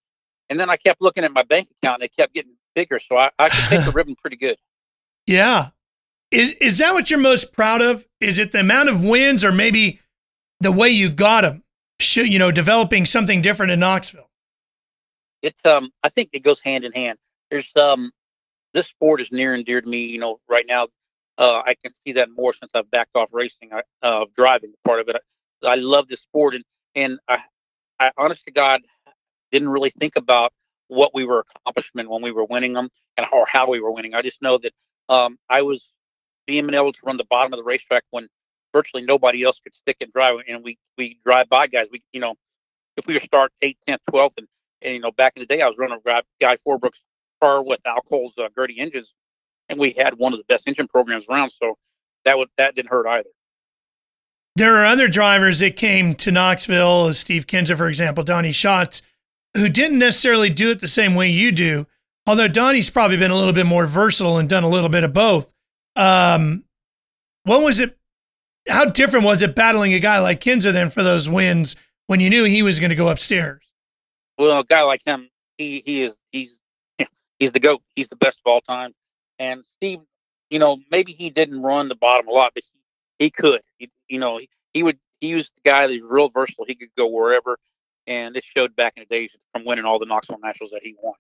And 0.50 0.60
then 0.60 0.70
I 0.70 0.76
kept 0.76 1.02
looking 1.02 1.24
at 1.24 1.32
my 1.32 1.44
bank 1.44 1.70
account, 1.82 2.02
and 2.02 2.04
it 2.04 2.16
kept 2.16 2.34
getting 2.34 2.54
bigger, 2.76 3.00
so 3.00 3.16
I, 3.16 3.32
I 3.40 3.50
could 3.50 3.70
take 3.70 3.86
the 3.86 3.92
ribbon 3.96 4.16
pretty 4.16 4.38
good. 4.38 4.58
Yeah, 5.26 5.70
is 6.30 6.52
is 6.54 6.78
that 6.80 6.94
what 6.94 7.10
you're 7.10 7.20
most 7.20 7.54
proud 7.54 7.82
of? 7.82 8.08
Is 8.20 8.40
it 8.40 8.52
the 8.52 8.60
amount 8.60 8.90
of 8.90 9.04
wins, 9.04 9.44
or 9.44 9.52
maybe 9.52 10.00
the 10.60 10.72
way 10.72 10.90
you 10.90 11.10
got 11.10 11.42
them? 11.42 11.64
You 12.16 12.40
know, 12.40 12.52
developing 12.52 13.06
something 13.06 13.42
different 13.42 13.72
in 13.72 13.80
Knoxville 13.80 14.32
it 15.42 15.56
um 15.66 15.92
I 16.04 16.10
think 16.10 16.30
it 16.34 16.44
goes 16.44 16.60
hand 16.60 16.84
in 16.84 16.92
hand. 16.92 17.18
There's 17.50 17.72
um 17.76 18.12
this 18.74 18.88
sport 18.88 19.22
is 19.22 19.32
near 19.32 19.54
and 19.54 19.66
dear 19.66 19.82
to 19.82 19.88
me. 19.88 20.06
You 20.06 20.20
know, 20.20 20.40
right 20.50 20.66
now 20.68 20.88
uh, 21.38 21.62
I 21.66 21.76
can 21.82 21.92
see 22.06 22.14
that 22.14 22.30
more 22.36 22.54
since 22.54 22.72
I've 22.76 22.90
backed 22.92 23.16
off 23.16 23.30
racing, 23.34 23.72
uh, 23.74 23.82
of 24.02 24.34
driving 24.34 24.74
part 24.86 25.00
of 25.00 25.10
it. 25.10 25.18
I, 25.64 25.68
I 25.68 25.76
love 25.76 26.08
this 26.08 26.22
sport, 26.22 26.56
and 26.56 26.64
and 26.96 27.20
I, 27.28 27.44
I 28.00 28.12
honest 28.18 28.46
to 28.46 28.52
God 28.52 28.82
didn't 29.52 29.70
really 29.70 29.90
think 29.92 30.16
about 30.16 30.54
what 30.88 31.14
we 31.14 31.26
were 31.26 31.46
accomplishing 31.56 32.08
when 32.10 32.22
we 32.22 32.32
were 32.32 32.46
winning 32.46 32.74
them 32.74 32.90
and 33.18 33.26
how, 33.26 33.46
how 33.48 33.70
we 33.70 33.80
were 33.80 33.92
winning. 33.92 34.14
I 34.14 34.22
just 34.22 34.42
know 34.42 34.58
that 34.58 34.74
um, 35.10 35.38
I 35.50 35.62
was 35.62 35.88
being 36.48 36.74
able 36.74 36.92
to 36.92 37.00
run 37.04 37.18
the 37.18 37.26
bottom 37.30 37.54
of 37.54 37.58
the 37.58 37.64
racetrack 37.64 38.04
when 38.12 38.28
virtually 38.74 39.04
nobody 39.04 39.44
else 39.44 39.60
could 39.60 39.74
stick 39.74 39.98
and 40.02 40.12
drive, 40.14 40.40
and 40.48 40.64
we 40.64 40.78
we 40.98 41.18
drive 41.26 41.50
by 41.50 41.68
guys. 41.68 41.88
We 41.92 42.02
you 42.12 42.22
know 42.22 42.36
if 42.98 43.06
we 43.08 43.14
were 43.14 43.20
start 43.20 43.52
eighth, 43.62 43.80
tenth, 43.86 44.02
twelfth, 44.10 44.36
and 44.38 44.48
and, 44.82 44.94
you 44.94 45.00
know, 45.00 45.12
back 45.12 45.34
in 45.36 45.42
the 45.42 45.46
day, 45.46 45.62
I 45.62 45.68
was 45.68 45.78
running 45.78 46.00
a 46.06 46.22
Guy 46.40 46.58
Forbrook's 46.66 47.02
car 47.42 47.64
with 47.64 47.80
Alco's 47.86 48.34
uh, 48.38 48.50
Gaerte 48.56 48.80
engines, 48.80 49.14
and 49.70 49.80
we 49.80 49.94
had 49.98 50.16
one 50.16 50.34
of 50.34 50.40
the 50.40 50.46
best 50.46 50.68
engine 50.68 50.88
programs 50.88 51.28
around. 51.30 51.52
So 51.52 51.78
that 52.26 52.38
would 52.38 52.50
that 52.58 52.76
didn't 52.76 52.90
hurt 52.90 53.08
either. 53.08 53.30
There 54.56 54.76
are 54.76 54.86
other 54.86 55.08
drivers 55.08 55.60
that 55.60 55.78
came 55.78 56.14
to 56.16 56.32
Knoxville, 56.32 57.14
Steve 57.14 57.48
Kinser, 57.48 57.78
for 57.78 57.88
example, 57.88 58.24
Donny 58.24 58.52
Schatz, 58.52 59.02
who 59.56 59.70
didn't 59.70 60.00
necessarily 60.00 60.50
do 60.50 60.72
it 60.72 60.82
the 60.82 60.88
same 60.88 61.16
way 61.16 61.30
you 61.30 61.52
do. 61.52 61.88
Although 62.28 62.50
Donny's 62.50 62.90
probably 62.90 63.18
been 63.18 63.32
a 63.32 63.36
little 63.36 63.54
bit 63.54 63.66
more 63.66 63.88
versatile 63.88 64.38
and 64.38 64.50
done 64.50 64.64
a 64.64 64.70
little 64.70 64.90
bit 64.90 65.04
of 65.04 65.14
both. 65.14 65.54
Um, 65.96 66.66
what 67.44 67.64
was 67.64 67.80
it? 67.80 67.98
How 68.68 68.86
different 68.86 69.26
was 69.26 69.42
it 69.42 69.56
battling 69.56 69.94
a 69.94 70.00
guy 70.00 70.20
like 70.20 70.42
Kinser 70.42 70.72
then 70.72 70.90
for 70.90 71.04
those 71.04 71.28
wins 71.28 71.76
when 72.08 72.20
you 72.20 72.30
knew 72.30 72.44
he 72.44 72.62
was 72.62 72.80
going 72.80 72.90
to 72.90 72.96
go 72.96 73.08
upstairs? 73.08 73.62
well, 74.42 74.60
a 74.60 74.64
guy 74.64 74.82
like 74.82 75.02
him, 75.06 75.30
he 75.58 75.84
he 75.86 76.02
is 76.02 76.18
he's 76.32 76.62
he's 77.40 77.52
the 77.52 77.60
goat. 77.60 77.82
He's 77.96 78.10
the 78.10 78.16
best 78.16 78.40
of 78.44 78.50
all 78.50 78.62
time. 78.62 78.94
And 79.40 79.64
Steve, 79.78 80.00
you 80.50 80.60
know, 80.60 80.78
maybe 80.90 81.14
he 81.14 81.30
didn't 81.30 81.62
run 81.62 81.88
the 81.88 81.96
bottom 81.96 82.28
a 82.28 82.32
lot, 82.32 82.52
but 82.54 82.64
he, 82.64 83.26
he 83.26 83.30
could. 83.30 83.62
He, 83.78 83.90
you 84.08 84.20
know, 84.20 84.38
he, 84.38 84.50
he 84.74 84.84
would. 84.84 85.00
He 85.20 85.36
was 85.36 85.52
the 85.52 85.70
guy 85.70 85.86
that's 85.88 86.04
real 86.04 86.30
versatile. 86.30 86.66
He 86.68 86.76
could 86.76 86.90
go 86.98 87.08
wherever, 87.08 87.60
and 88.08 88.36
it 88.36 88.44
showed 88.44 88.76
back 88.76 88.94
in 88.98 89.06
the 89.08 89.16
days 89.16 89.36
from 89.54 89.66
winning 89.66 89.86
all 89.86 90.00
the 90.00 90.06
Knoxville 90.06 90.40
Nationals 90.44 90.72
that 90.72 90.82
he 90.84 90.96
won. 91.02 91.14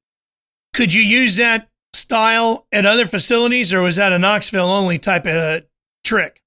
Could 0.74 0.94
you 0.94 1.04
use 1.04 1.36
that 1.36 1.70
style 1.94 2.66
at 2.72 2.86
other 2.86 3.06
facilities, 3.06 3.74
or 3.74 3.82
was 3.82 3.98
that 3.98 4.12
a 4.12 4.18
Knoxville 4.18 4.70
only 4.70 4.98
type 4.98 5.28
of 5.28 5.64
trick? 6.04 6.41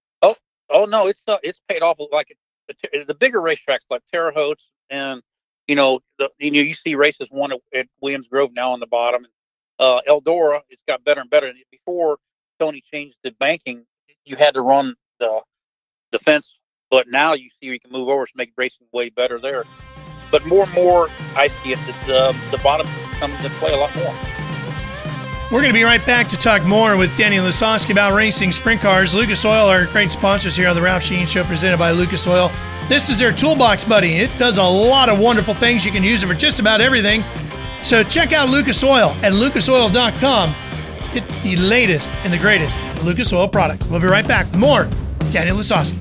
Oh, 0.75 0.85
no, 0.85 1.07
it's 1.07 1.23
uh, 1.26 1.38
it's 1.43 1.61
paid 1.69 1.83
off 1.83 1.99
like 2.12 2.37
the, 2.69 3.04
the 3.07 3.14
bigger 3.14 3.40
racetracks 3.40 3.87
like 3.90 4.02
Terre 4.12 4.33
Haute 4.33 4.62
and 4.90 5.23
you 5.66 5.76
know, 5.76 6.00
the, 6.19 6.28
you 6.38 6.50
know, 6.50 6.61
you 6.61 6.75
see 6.75 6.95
races 6.95 7.28
one 7.31 7.52
at, 7.52 7.59
at 7.75 7.87
Williams 8.00 8.28
Grove 8.28 8.50
now 8.54 8.73
on 8.73 8.81
the 8.81 8.87
bottom. 8.87 9.26
Uh, 9.78 10.00
Eldora, 10.07 10.61
it's 10.69 10.83
got 10.87 11.02
better 11.04 11.23
and 11.23 11.31
better. 11.31 11.50
Before 11.71 12.19
Tony 12.61 12.83
changed 12.93 13.16
the 13.23 13.31
banking, 13.33 13.85
you 14.25 14.37
had 14.37 14.54
to 14.54 14.61
run 14.61 14.95
the 15.21 15.43
the 16.12 16.19
fence, 16.21 16.59
but 16.90 17.09
now 17.09 17.35
you 17.35 17.49
see 17.50 17.66
you 17.66 17.81
can 17.81 17.90
move 17.90 18.09
over 18.09 18.26
to 18.26 18.33
make 18.37 18.52
racing 18.57 18.87
way 18.93 19.09
better 19.09 19.40
there. 19.40 19.64
But 20.31 20.47
more 20.47 20.64
and 20.64 20.73
more, 20.73 21.09
I 21.37 21.49
see 21.49 21.73
it 21.73 21.78
that 21.78 22.07
the, 22.07 22.57
the 22.57 22.62
bottom 22.62 22.87
comes 23.21 23.35
into 23.35 23.50
play 23.59 23.73
a 23.73 23.76
lot 23.76 23.95
more. 23.97 24.34
We're 25.54 25.61
going 25.61 25.73
to 25.73 25.78
be 25.78 25.84
right 25.84 26.04
back 26.04 26.26
to 26.30 26.37
talk 26.37 26.64
more 26.64 26.96
with 26.96 27.16
Danny 27.16 27.37
Lasoski 27.37 27.92
about 27.92 28.12
racing 28.12 28.50
sprint 28.50 28.80
cars. 28.80 29.14
Lucas 29.14 29.44
Oil 29.44 29.68
are 29.68 29.87
great 29.87 30.11
sponsors 30.11 30.56
here 30.56 30.66
on 30.66 30.75
the 30.75 30.82
Ralph 30.82 31.04
Sheheen 31.04 31.28
Show, 31.28 31.44
presented 31.44 31.78
by 31.78 31.92
Lucas 31.92 32.26
Oil. 32.26 32.50
This 32.88 33.08
is 33.08 33.20
their 33.20 33.30
toolbox 33.30 33.84
buddy. 33.84 34.14
It 34.14 34.37
does 34.37 34.58
a 34.58 34.64
lot 34.64 35.08
of 35.08 35.20
wonderful 35.20 35.54
things. 35.54 35.84
You 35.84 35.92
can 35.92 36.02
use 36.02 36.25
it 36.25 36.26
for 36.26 36.34
just 36.34 36.58
about 36.58 36.80
everything. 36.80 37.23
So 37.84 38.02
check 38.02 38.32
out 38.32 38.49
Lucas 38.49 38.82
Oil 38.82 39.11
at 39.23 39.32
lucasoil.com. 39.32 40.56
Get 41.12 41.28
the 41.44 41.54
latest 41.54 42.11
and 42.25 42.32
the 42.32 42.38
greatest 42.38 42.76
Lucas 43.04 43.32
Oil 43.32 43.46
products. 43.46 43.87
We'll 43.87 44.00
be 44.00 44.08
right 44.08 44.26
back 44.26 44.52
more 44.56 44.88
Daniel 45.30 45.58
Lasoski. 45.58 46.00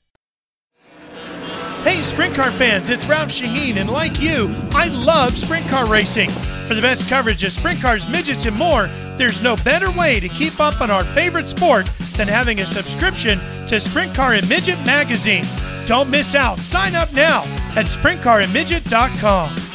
Hey, 1.83 2.03
sprint 2.03 2.35
car 2.35 2.51
fans, 2.51 2.89
it's 2.89 3.07
Ralph 3.07 3.29
Sheheen, 3.29 3.77
and 3.77 3.89
like 3.89 4.21
you, 4.21 4.53
I 4.71 4.87
love 4.89 5.35
sprint 5.35 5.67
car 5.67 5.87
racing. 5.87 6.29
For 6.67 6.75
the 6.75 6.81
best 6.81 7.09
coverage 7.09 7.43
of 7.43 7.51
sprint 7.51 7.81
cars, 7.81 8.07
midgets, 8.07 8.45
and 8.45 8.55
more, 8.55 8.87
there's 9.17 9.41
no 9.41 9.55
better 9.57 9.89
way 9.91 10.19
to 10.19 10.29
keep 10.29 10.59
up 10.59 10.79
on 10.79 10.91
our 10.91 11.03
favorite 11.03 11.47
sport 11.47 11.89
than 12.15 12.27
having 12.27 12.61
a 12.61 12.65
subscription 12.67 13.39
to 13.65 13.79
Sprint 13.79 14.13
Car 14.13 14.33
and 14.33 14.47
Midget 14.47 14.79
magazine. 14.85 15.45
Don't 15.87 16.09
miss 16.09 16.35
out. 16.35 16.59
Sign 16.59 16.95
up 16.95 17.11
now 17.13 17.43
at 17.75 17.87
sprintcarandmidget.com. 17.87 19.70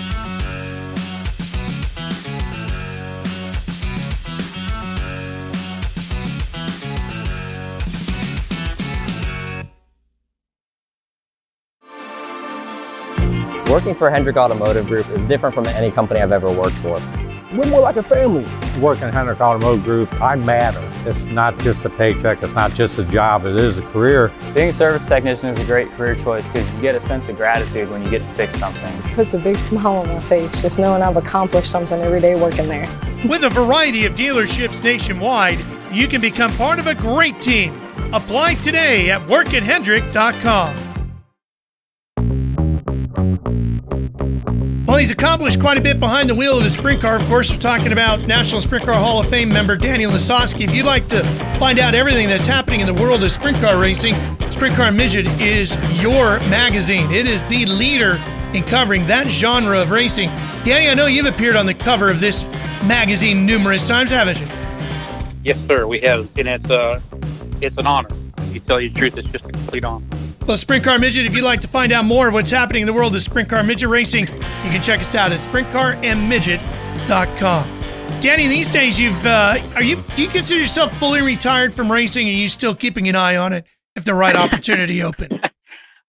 Working 13.70 13.96
for 13.96 14.10
Hendrick 14.10 14.36
Automotive 14.36 14.86
Group 14.86 15.08
is 15.10 15.24
different 15.24 15.52
from 15.52 15.66
any 15.66 15.90
company 15.90 16.20
I've 16.20 16.30
ever 16.30 16.52
worked 16.52 16.76
for. 16.76 17.00
We're 17.52 17.66
more 17.66 17.80
like 17.80 17.96
a 17.96 18.02
family. 18.02 18.46
Working 18.80 19.04
at 19.04 19.14
Hendrick 19.14 19.40
Automotive 19.40 19.82
Group, 19.82 20.20
I 20.20 20.36
matter. 20.36 20.80
It's 21.04 21.22
not 21.22 21.58
just 21.58 21.84
a 21.84 21.90
paycheck, 21.90 22.42
it's 22.44 22.52
not 22.52 22.74
just 22.74 22.96
a 23.00 23.04
job, 23.04 23.44
it 23.44 23.56
is 23.56 23.78
a 23.78 23.82
career. 23.82 24.30
Being 24.54 24.70
a 24.70 24.72
service 24.72 25.06
technician 25.06 25.50
is 25.50 25.58
a 25.58 25.64
great 25.64 25.90
career 25.92 26.14
choice 26.14 26.46
because 26.46 26.70
you 26.72 26.80
get 26.80 26.94
a 26.94 27.00
sense 27.00 27.28
of 27.28 27.36
gratitude 27.36 27.90
when 27.90 28.04
you 28.04 28.10
get 28.10 28.20
to 28.20 28.34
fix 28.34 28.56
something. 28.56 28.94
It 28.98 29.14
Puts 29.14 29.34
a 29.34 29.38
big 29.38 29.56
smile 29.56 29.96
on 29.96 30.08
my 30.08 30.20
face 30.20 30.62
just 30.62 30.78
knowing 30.78 31.02
I've 31.02 31.16
accomplished 31.16 31.70
something 31.70 32.00
every 32.00 32.20
day 32.20 32.40
working 32.40 32.68
there. 32.68 32.88
With 33.28 33.42
a 33.42 33.50
variety 33.50 34.06
of 34.06 34.14
dealerships 34.14 34.82
nationwide, 34.82 35.58
you 35.90 36.06
can 36.06 36.20
become 36.20 36.52
part 36.52 36.78
of 36.78 36.86
a 36.86 36.94
great 36.94 37.40
team. 37.42 37.74
Apply 38.12 38.54
today 38.54 39.10
at 39.10 39.22
workathendrick.com. 39.22 40.85
Well, 44.86 44.98
he's 44.98 45.10
accomplished 45.10 45.58
quite 45.58 45.78
a 45.78 45.80
bit 45.80 45.98
behind 45.98 46.30
the 46.30 46.34
wheel 46.34 46.56
of 46.56 46.62
his 46.62 46.74
sprint 46.74 47.00
car. 47.00 47.16
Of 47.16 47.26
course, 47.26 47.50
we're 47.50 47.58
talking 47.58 47.90
about 47.90 48.20
National 48.20 48.60
Sprint 48.60 48.84
Car 48.84 48.94
Hall 48.94 49.18
of 49.18 49.28
Fame 49.28 49.48
member 49.48 49.76
Daniel 49.76 50.12
Lasoski. 50.12 50.60
If 50.60 50.72
you'd 50.72 50.86
like 50.86 51.08
to 51.08 51.24
find 51.58 51.80
out 51.80 51.96
everything 51.96 52.28
that's 52.28 52.46
happening 52.46 52.78
in 52.78 52.86
the 52.86 52.94
world 52.94 53.24
of 53.24 53.32
sprint 53.32 53.56
car 53.58 53.80
racing, 53.80 54.14
Sprint 54.48 54.76
Car 54.76 54.92
Midget 54.92 55.26
is 55.40 55.74
your 56.00 56.38
magazine. 56.48 57.10
It 57.10 57.26
is 57.26 57.44
the 57.46 57.66
leader 57.66 58.16
in 58.54 58.62
covering 58.62 59.04
that 59.08 59.26
genre 59.26 59.82
of 59.82 59.90
racing. 59.90 60.28
Danny, 60.62 60.88
I 60.88 60.94
know 60.94 61.06
you've 61.06 61.26
appeared 61.26 61.56
on 61.56 61.66
the 61.66 61.74
cover 61.74 62.08
of 62.08 62.20
this 62.20 62.44
magazine 62.84 63.44
numerous 63.44 63.88
times, 63.88 64.10
haven't 64.10 64.38
you? 64.38 64.46
Yes, 65.42 65.58
sir. 65.66 65.88
We 65.88 65.98
have, 66.02 66.30
and 66.38 66.46
it's 66.46 66.70
uh, 66.70 67.00
it's 67.60 67.76
an 67.76 67.88
honor. 67.88 68.08
To 68.52 68.60
tell 68.60 68.80
you 68.80 68.88
the 68.90 68.98
truth, 68.98 69.18
it's 69.18 69.28
just 69.28 69.46
a 69.46 69.50
complete 69.50 69.84
honor. 69.84 70.06
Well, 70.46 70.56
Sprint 70.56 70.84
Car 70.84 70.98
Midget, 71.00 71.26
if 71.26 71.34
you'd 71.34 71.44
like 71.44 71.60
to 71.62 71.68
find 71.68 71.90
out 71.90 72.04
more 72.04 72.28
of 72.28 72.34
what's 72.34 72.52
happening 72.52 72.82
in 72.82 72.86
the 72.86 72.92
world 72.92 73.16
of 73.16 73.22
sprint 73.22 73.48
car 73.48 73.64
midget 73.64 73.88
racing, 73.88 74.28
you 74.28 74.70
can 74.70 74.80
check 74.80 75.00
us 75.00 75.16
out 75.16 75.32
at 75.32 75.40
sprintcarandmidget.com. 75.40 78.20
Danny, 78.20 78.46
these 78.46 78.70
days 78.70 79.00
you've 79.00 79.26
uh, 79.26 79.60
are 79.74 79.82
you 79.82 80.04
do 80.14 80.22
you 80.22 80.28
consider 80.28 80.60
yourself 80.60 80.96
fully 80.98 81.20
retired 81.20 81.74
from 81.74 81.90
racing? 81.90 82.28
Are 82.28 82.30
you 82.30 82.48
still 82.48 82.76
keeping 82.76 83.08
an 83.08 83.16
eye 83.16 83.34
on 83.34 83.52
it 83.52 83.64
if 83.96 84.04
the 84.04 84.14
right 84.14 84.36
opportunity 84.36 85.02
opened? 85.02 85.40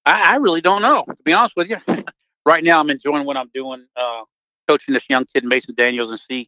I, 0.05 0.33
I 0.33 0.35
really 0.35 0.61
don't 0.61 0.83
know, 0.83 1.03
to 1.03 1.23
be 1.23 1.33
honest 1.33 1.55
with 1.57 1.71
you. 1.71 1.77
right 2.45 2.63
now, 2.63 2.79
I'm 2.79 2.91
enjoying 2.91 3.25
what 3.25 3.37
I'm 3.37 3.49
doing, 3.55 3.87
uh, 3.95 4.21
coaching 4.67 4.93
this 4.93 5.09
young 5.09 5.25
kid, 5.25 5.45
Mason 5.45 5.73
Daniels, 5.75 6.11
and 6.11 6.19
see 6.19 6.47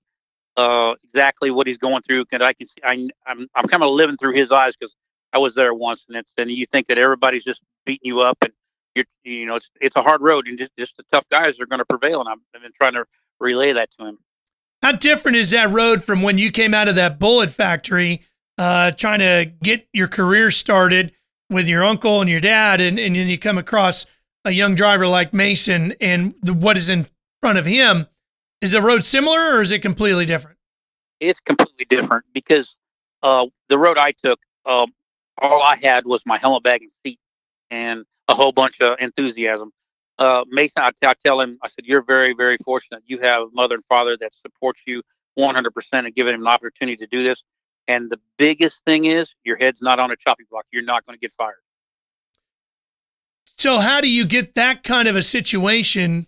uh, 0.57 0.93
exactly 1.05 1.49
what 1.49 1.65
he's 1.65 1.79
going 1.79 2.03
through. 2.03 2.25
And 2.31 2.43
I 2.43 2.53
can 2.53 2.67
see 2.67 2.81
I, 2.83 3.09
I'm 3.25 3.47
I'm 3.55 3.67
kind 3.67 3.81
of 3.81 3.93
living 3.93 4.15
through 4.15 4.35
his 4.35 4.51
eyes 4.51 4.75
because 4.79 4.95
I 5.33 5.39
was 5.39 5.55
there 5.55 5.73
once, 5.73 6.05
and 6.07 6.15
it's 6.17 6.31
and 6.37 6.51
you 6.51 6.67
think 6.67 6.85
that 6.87 6.99
everybody's 6.99 7.43
just 7.43 7.61
beating 7.89 8.07
you 8.07 8.21
up, 8.21 8.37
and 8.43 8.53
you're 8.95 9.05
you 9.23 9.47
know 9.47 9.55
it's 9.55 9.69
it's 9.81 9.95
a 9.95 10.03
hard 10.03 10.21
road, 10.21 10.47
and 10.47 10.59
just, 10.59 10.71
just 10.77 10.95
the 10.97 11.03
tough 11.11 11.27
guys 11.29 11.59
are 11.59 11.65
going 11.65 11.79
to 11.79 11.85
prevail, 11.85 12.19
and 12.19 12.29
I've, 12.29 12.37
I've 12.55 12.61
been 12.61 12.71
trying 12.79 12.93
to 12.93 13.05
relay 13.39 13.73
that 13.73 13.89
to 13.97 14.05
him. 14.05 14.19
How 14.83 14.91
different 14.91 15.37
is 15.37 15.49
that 15.51 15.71
road 15.71 16.03
from 16.03 16.21
when 16.21 16.37
you 16.37 16.51
came 16.51 16.75
out 16.75 16.87
of 16.87 16.95
that 16.95 17.17
bullet 17.17 17.49
factory, 17.49 18.21
uh, 18.59 18.91
trying 18.91 19.19
to 19.19 19.51
get 19.63 19.87
your 19.91 20.07
career 20.07 20.51
started 20.51 21.13
with 21.49 21.67
your 21.67 21.83
uncle 21.83 22.21
and 22.21 22.29
your 22.29 22.39
dad, 22.39 22.79
and, 22.79 22.99
and 22.99 23.15
then 23.15 23.27
you 23.27 23.39
come 23.39 23.57
across 23.57 24.05
a 24.45 24.51
young 24.51 24.75
driver 24.75 25.07
like 25.07 25.33
Mason, 25.33 25.95
and 25.99 26.35
the, 26.43 26.53
what 26.53 26.77
is 26.77 26.89
in 26.89 27.07
front 27.41 27.57
of 27.57 27.65
him? 27.65 28.05
Is 28.61 28.73
the 28.73 28.81
road 28.81 29.03
similar, 29.03 29.55
or 29.55 29.61
is 29.61 29.71
it 29.71 29.79
completely 29.79 30.27
different? 30.27 30.57
It's 31.19 31.39
completely 31.39 31.85
different 31.85 32.25
because 32.33 32.75
uh, 33.23 33.47
the 33.67 33.77
road 33.77 33.97
I 33.97 34.11
took, 34.11 34.39
um, 34.65 34.93
all 35.39 35.63
I 35.63 35.77
had 35.81 36.05
was 36.05 36.21
my 36.25 36.37
helmet 36.37 36.63
bag 36.63 36.83
and 36.83 36.91
seat 37.03 37.19
and 37.71 38.05
a 38.27 38.35
whole 38.35 38.51
bunch 38.51 38.81
of 38.81 38.97
enthusiasm. 38.99 39.71
Uh, 40.17 40.43
Mason, 40.49 40.83
I, 40.83 41.13
tell 41.25 41.39
him, 41.39 41.57
I 41.63 41.69
said, 41.69 41.85
you're 41.85 42.03
very, 42.03 42.33
very 42.33 42.57
fortunate. 42.63 43.03
You 43.05 43.19
have 43.19 43.43
a 43.43 43.47
mother 43.53 43.75
and 43.75 43.83
father 43.85 44.17
that 44.19 44.33
supports 44.35 44.81
you 44.85 45.01
100% 45.37 45.69
and 45.93 46.13
giving 46.13 46.33
him 46.33 46.41
an 46.41 46.47
opportunity 46.47 46.97
to 46.97 47.07
do 47.07 47.23
this. 47.23 47.43
And 47.87 48.09
the 48.09 48.19
biggest 48.37 48.83
thing 48.85 49.05
is 49.05 49.33
your 49.43 49.57
head's 49.57 49.81
not 49.81 49.99
on 49.99 50.11
a 50.11 50.15
chopping 50.15 50.45
block. 50.51 50.65
You're 50.71 50.83
not 50.83 51.05
going 51.05 51.17
to 51.17 51.19
get 51.19 51.31
fired. 51.33 51.55
So, 53.57 53.79
how 53.79 53.99
do 53.99 54.09
you 54.09 54.25
get 54.25 54.55
that 54.55 54.83
kind 54.83 55.07
of 55.07 55.15
a 55.15 55.23
situation 55.23 56.27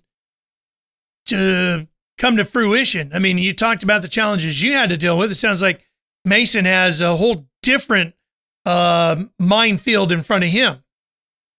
to 1.28 1.88
come 2.18 2.36
to 2.38 2.44
fruition? 2.44 3.12
I 3.14 3.20
mean, 3.20 3.38
you 3.38 3.54
talked 3.54 3.84
about 3.84 4.02
the 4.02 4.08
challenges 4.08 4.62
you 4.62 4.74
had 4.74 4.90
to 4.90 4.98
deal 4.98 5.18
with. 5.18 5.32
It 5.32 5.36
sounds 5.36 5.62
like 5.62 5.86
Mason 6.26 6.66
has 6.66 7.00
a 7.00 7.16
whole 7.16 7.48
different 7.62 8.16
uh, 8.66 9.24
minefield 9.40 10.12
in 10.12 10.24
front 10.24 10.44
of 10.44 10.50
him. 10.50 10.84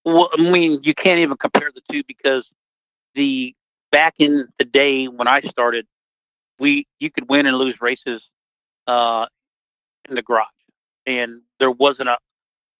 Well, 0.04 0.30
I 0.32 0.42
mean, 0.42 0.80
you 0.82 0.94
can't 0.94 1.20
even 1.20 1.36
compare 1.36 1.70
the 1.74 1.82
two 1.90 2.02
because 2.06 2.50
the 3.14 3.54
back 3.92 4.14
in 4.18 4.48
the 4.58 4.64
day 4.64 5.06
when 5.06 5.28
I 5.28 5.40
started, 5.40 5.86
we 6.58 6.86
you 7.00 7.10
could 7.10 7.28
win 7.28 7.46
and 7.46 7.56
lose 7.58 7.80
races 7.80 8.30
uh, 8.86 9.26
in 10.08 10.14
the 10.14 10.22
garage, 10.22 10.48
and 11.06 11.42
there 11.58 11.70
wasn't 11.70 12.08
a 12.08 12.18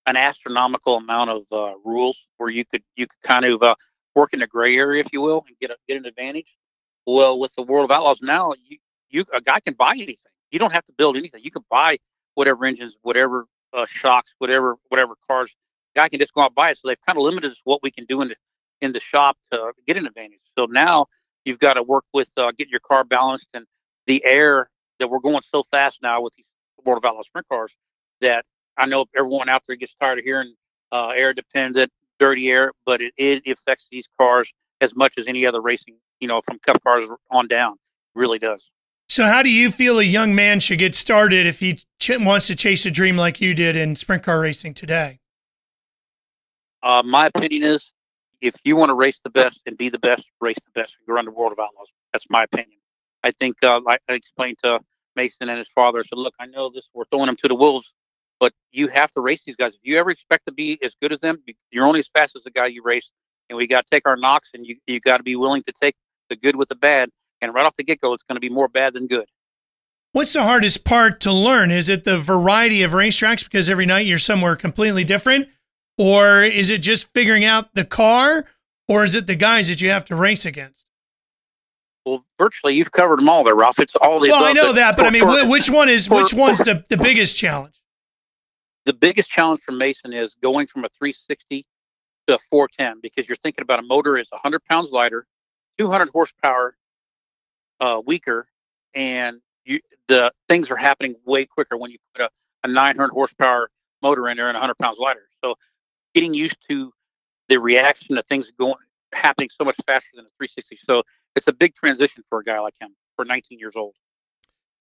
an 0.07 0.17
astronomical 0.17 0.97
amount 0.97 1.31
of 1.31 1.43
uh, 1.52 1.75
rules 1.85 2.17
where 2.38 2.50
you 2.50 2.64
could 2.64 2.83
you 2.97 3.07
could 3.07 3.23
kind 3.23 3.45
of 3.45 3.62
uh, 3.62 3.75
work 4.14 4.33
in 4.33 4.41
the 4.41 4.47
gray 4.47 4.76
area, 4.76 5.00
if 5.00 5.12
you 5.12 5.21
will, 5.21 5.45
and 5.47 5.57
get 5.61 5.71
a, 5.71 5.76
get 5.88 5.97
an 5.97 6.07
advantage. 6.07 6.57
Well, 7.07 7.38
with 7.38 7.55
the 7.55 7.62
world 7.62 7.91
of 7.91 7.97
outlaws 7.97 8.21
now, 8.23 8.55
you 8.69 8.79
you 9.11 9.25
a 9.35 9.41
guy 9.41 9.61
can 9.61 9.75
buy 9.75 9.93
anything. 9.93 10.17
You 10.50 10.59
don't 10.59 10.73
have 10.73 10.85
to 10.87 10.93
build 10.93 11.17
anything. 11.17 11.43
You 11.45 11.50
can 11.50 11.64
buy 11.71 11.99
whatever 12.35 12.64
engines, 12.67 12.97
whatever 13.02 13.47
uh, 13.73 13.87
shocks, 13.87 14.35
whatever 14.38 14.76
whatever 14.88 15.14
cars. 15.29 15.50
Guy 15.95 16.09
can 16.09 16.19
just 16.19 16.33
go 16.33 16.43
out 16.43 16.47
and 16.47 16.55
buy 16.55 16.71
it. 16.71 16.79
So 16.79 16.89
they've 16.89 17.01
kind 17.07 17.19
of 17.19 17.25
limited 17.25 17.53
what 17.65 17.83
we 17.83 17.91
can 17.91 18.05
do 18.07 18.23
in 18.23 18.29
the 18.29 18.37
in 18.81 18.93
the 18.93 19.01
shop 19.01 19.37
to 19.53 19.73
get 19.87 19.97
an 19.97 20.07
advantage. 20.07 20.41
So 20.59 20.67
now 20.67 21.07
you've 21.45 21.59
got 21.59 21.75
to 21.75 21.83
work 21.83 22.05
with 22.13 22.31
uh, 22.37 22.51
getting 22.53 22.71
your 22.71 22.81
car 22.81 23.05
balanced 23.05 23.49
and 23.55 23.65
the 24.07 24.25
air 24.25 24.69
that 24.99 25.09
we're 25.09 25.21
going 25.21 25.43
so 25.51 25.63
fast 25.71 26.03
now 26.03 26.21
with 26.21 26.35
these 26.35 26.47
World 26.85 26.99
of 26.99 27.09
Outlaw 27.09 27.23
sprint 27.23 27.49
cars 27.49 27.75
that 28.21 28.45
I 28.77 28.87
know 28.87 29.07
everyone 29.17 29.49
out 29.49 29.63
there 29.67 29.77
gets 29.77 29.95
tired 30.01 30.19
of 30.19 30.25
hearing 30.25 30.55
uh, 30.91 31.09
air 31.09 31.33
dependent, 31.33 31.93
dirty 32.19 32.51
air, 32.51 32.73
but 32.85 33.01
it, 33.01 33.13
it 33.17 33.43
affects 33.47 33.89
these 33.91 34.09
cars 34.19 34.53
as 34.81 34.97
much 34.97 35.15
as 35.17 35.27
any 35.27 35.47
other 35.47 35.61
racing, 35.61 35.97
you 36.21 36.29
know, 36.29 36.41
from 36.41 36.59
cup 36.59 36.83
cars 36.83 37.09
on 37.31 37.47
down. 37.49 37.73
It 37.73 38.19
really 38.19 38.39
does. 38.39 38.71
So, 39.09 39.25
how 39.25 39.43
do 39.43 39.51
you 39.51 39.71
feel 39.71 39.99
a 39.99 40.05
young 40.05 40.35
man 40.35 40.61
should 40.61 40.79
get 40.79 40.95
started 40.95 41.47
if 41.47 41.61
he 41.61 41.81
ch- 42.01 42.19
wants 42.19 42.47
to 42.47 42.57
chase 42.57 42.87
a 42.87 42.91
dream 42.91 43.17
like 43.17 43.41
you 43.41 43.55
did 43.55 43.77
in 43.77 43.95
sprint 43.95 44.23
car 44.23 44.41
racing 44.41 44.75
today? 44.75 45.21
Uh, 46.83 47.03
my 47.05 47.27
opinion 47.27 47.62
is 47.62 47.93
if 48.41 48.55
you 48.65 48.77
want 48.77 48.91
to 48.91 48.95
race 48.95 49.21
the 49.23 49.31
best 49.31 49.61
and 49.67 49.77
be 49.77 49.89
the 49.89 49.99
best, 49.99 50.25
race 50.41 50.59
the 50.65 50.81
best 50.81 50.97
and 51.07 51.15
run 51.15 51.25
the 51.25 51.31
World 51.31 51.53
of 51.53 51.59
Outlaws. 51.59 51.89
That's 52.12 52.27
my 52.29 52.45
opinion. 52.45 52.79
I 53.23 53.31
think, 53.31 53.57
uh, 53.62 53.81
like 53.85 54.01
I 54.09 54.15
explained 54.15 54.57
to 54.65 54.81
Mason 55.15 55.49
and 55.49 55.59
his 55.59 55.69
father, 55.75 56.01
I 56.01 56.03
said, 56.03 56.19
look, 56.19 56.35
I 56.41 56.47
know 56.47 56.71
this, 56.75 56.89
we're 56.93 57.05
throwing 57.05 57.27
them 57.27 57.37
to 57.37 57.49
the 57.49 57.55
wolves, 57.55 57.93
but 58.41 58.53
you 58.73 58.89
have 58.89 59.12
to 59.12 59.21
race 59.21 59.43
these 59.47 59.55
guys. 59.55 59.75
If 59.75 59.81
you 59.85 59.97
ever 59.99 60.11
expect 60.11 60.47
to 60.47 60.53
be 60.53 60.79
as 60.83 60.97
good 61.01 61.12
as 61.12 61.21
them, 61.21 61.39
you're 61.71 61.87
only 61.87 62.01
as 62.01 62.09
fast 62.09 62.35
as 62.35 62.43
the 62.43 62.51
guy 62.51 62.67
you 62.67 62.83
race. 62.83 63.12
And 63.49 63.57
we 63.57 63.67
got 63.67 63.87
to 63.87 63.91
take 63.91 64.07
our 64.07 64.17
knocks, 64.17 64.51
and 64.55 64.65
you 64.65 64.77
you 64.87 64.99
got 64.99 65.19
to 65.19 65.23
be 65.23 65.37
willing 65.37 65.62
to 65.65 65.73
take 65.73 65.95
the 66.31 66.37
good 66.37 66.57
with 66.57 66.69
the 66.69 66.75
bad. 66.75 67.11
And 67.43 67.53
right 67.53 67.67
off 67.67 67.75
the 67.77 67.85
get 67.85 68.01
go, 68.01 68.15
it's 68.15 68.23
going 68.23 68.37
to 68.37 68.41
be 68.41 68.49
more 68.49 68.69
bad 68.69 68.95
than 68.95 69.07
good. 69.07 69.27
What's 70.12 70.33
the 70.33 70.43
hardest 70.43 70.85
part 70.85 71.21
to 71.23 71.33
learn? 71.33 71.71
Is 71.71 71.89
it 71.89 72.05
the 72.05 72.19
variety 72.19 72.83
of 72.83 72.93
racetracks 72.93 73.45
because 73.45 73.69
every 73.69 73.85
night 73.85 74.07
you're 74.07 74.19
somewhere 74.19 74.57
completely 74.57 75.05
different? 75.05 75.49
Or 75.99 76.43
is 76.43 76.71
it 76.71 76.79
just 76.79 77.13
figuring 77.15 77.45
out 77.45 77.75
the 77.75 77.85
car, 77.85 78.47
or 78.89 79.05
is 79.05 79.15
it 79.15 79.27
the 79.27 79.35
guys 79.35 79.69
that 79.69 79.81
you 79.81 79.91
have 79.91 80.05
to 80.07 80.15
race 80.17 80.45
against? 80.45 80.85
Well, 82.05 82.25
virtually 82.39 82.75
you've 82.75 82.91
covered 82.91 83.19
them 83.21 83.29
all 83.29 83.45
there, 83.45 83.55
Ralph. 83.55 83.79
It's 83.79 83.95
all 83.97 84.19
the 84.19 84.29
Well, 84.31 84.45
I 84.45 84.53
know 84.53 84.73
that, 84.73 84.97
but 84.97 85.07
I 85.07 85.11
mean, 85.11 85.23
for- 85.23 85.49
which 85.49 85.71
one 85.71 85.89
is 85.89 86.09
for- 86.09 86.23
which 86.23 86.35
one's 86.35 86.59
the, 86.59 86.85
the 86.89 86.97
biggest 86.97 87.37
challenge? 87.37 87.75
the 88.85 88.93
biggest 88.93 89.31
challenge 89.31 89.61
for 89.61 89.71
Mason 89.71 90.13
is 90.13 90.35
going 90.43 90.67
from 90.67 90.85
a 90.85 90.89
360 90.89 91.65
to 92.27 92.35
a 92.35 92.39
410 92.51 92.99
because 93.01 93.29
you're 93.29 93.37
thinking 93.37 93.63
about 93.63 93.79
a 93.79 93.83
motor 93.83 94.19
is 94.19 94.27
100 94.33 94.65
pounds 94.65 94.91
lighter, 94.91 95.25
200 95.79 96.09
horsepower 96.09 96.75
uh, 97.79 98.01
weaker, 98.05 98.49
and 98.95 99.41
you, 99.65 99.79
the 100.09 100.33
things 100.49 100.69
are 100.69 100.77
happening 100.77 101.15
way 101.25 101.47
quicker 101.47 101.77
when 101.77 101.93
you 101.93 101.99
put 102.13 102.25
a, 102.25 102.31
a 102.65 102.69
900 102.69 103.13
horsepower 103.13 103.71
motor 104.03 104.29
in 104.29 104.37
there 104.37 104.49
and 104.49 104.57
100 104.57 104.75
pounds 104.79 104.99
lighter. 104.99 105.29
Getting 106.14 106.35
used 106.35 106.57
to 106.69 106.92
the 107.49 107.59
reaction 107.59 108.16
to 108.16 108.23
things 108.25 108.50
going 108.59 108.75
happening 109.12 109.49
so 109.57 109.64
much 109.64 109.76
faster 109.87 110.11
than 110.14 110.25
a 110.25 110.33
360. 110.38 110.78
So 110.85 111.02
it's 111.37 111.47
a 111.47 111.52
big 111.52 111.75
transition 111.75 112.23
for 112.28 112.40
a 112.40 112.45
guy 112.45 112.59
like 112.61 112.75
him 112.81 112.95
for 113.16 113.25
19 113.25 113.59
years 113.59 113.75
old. 113.76 113.95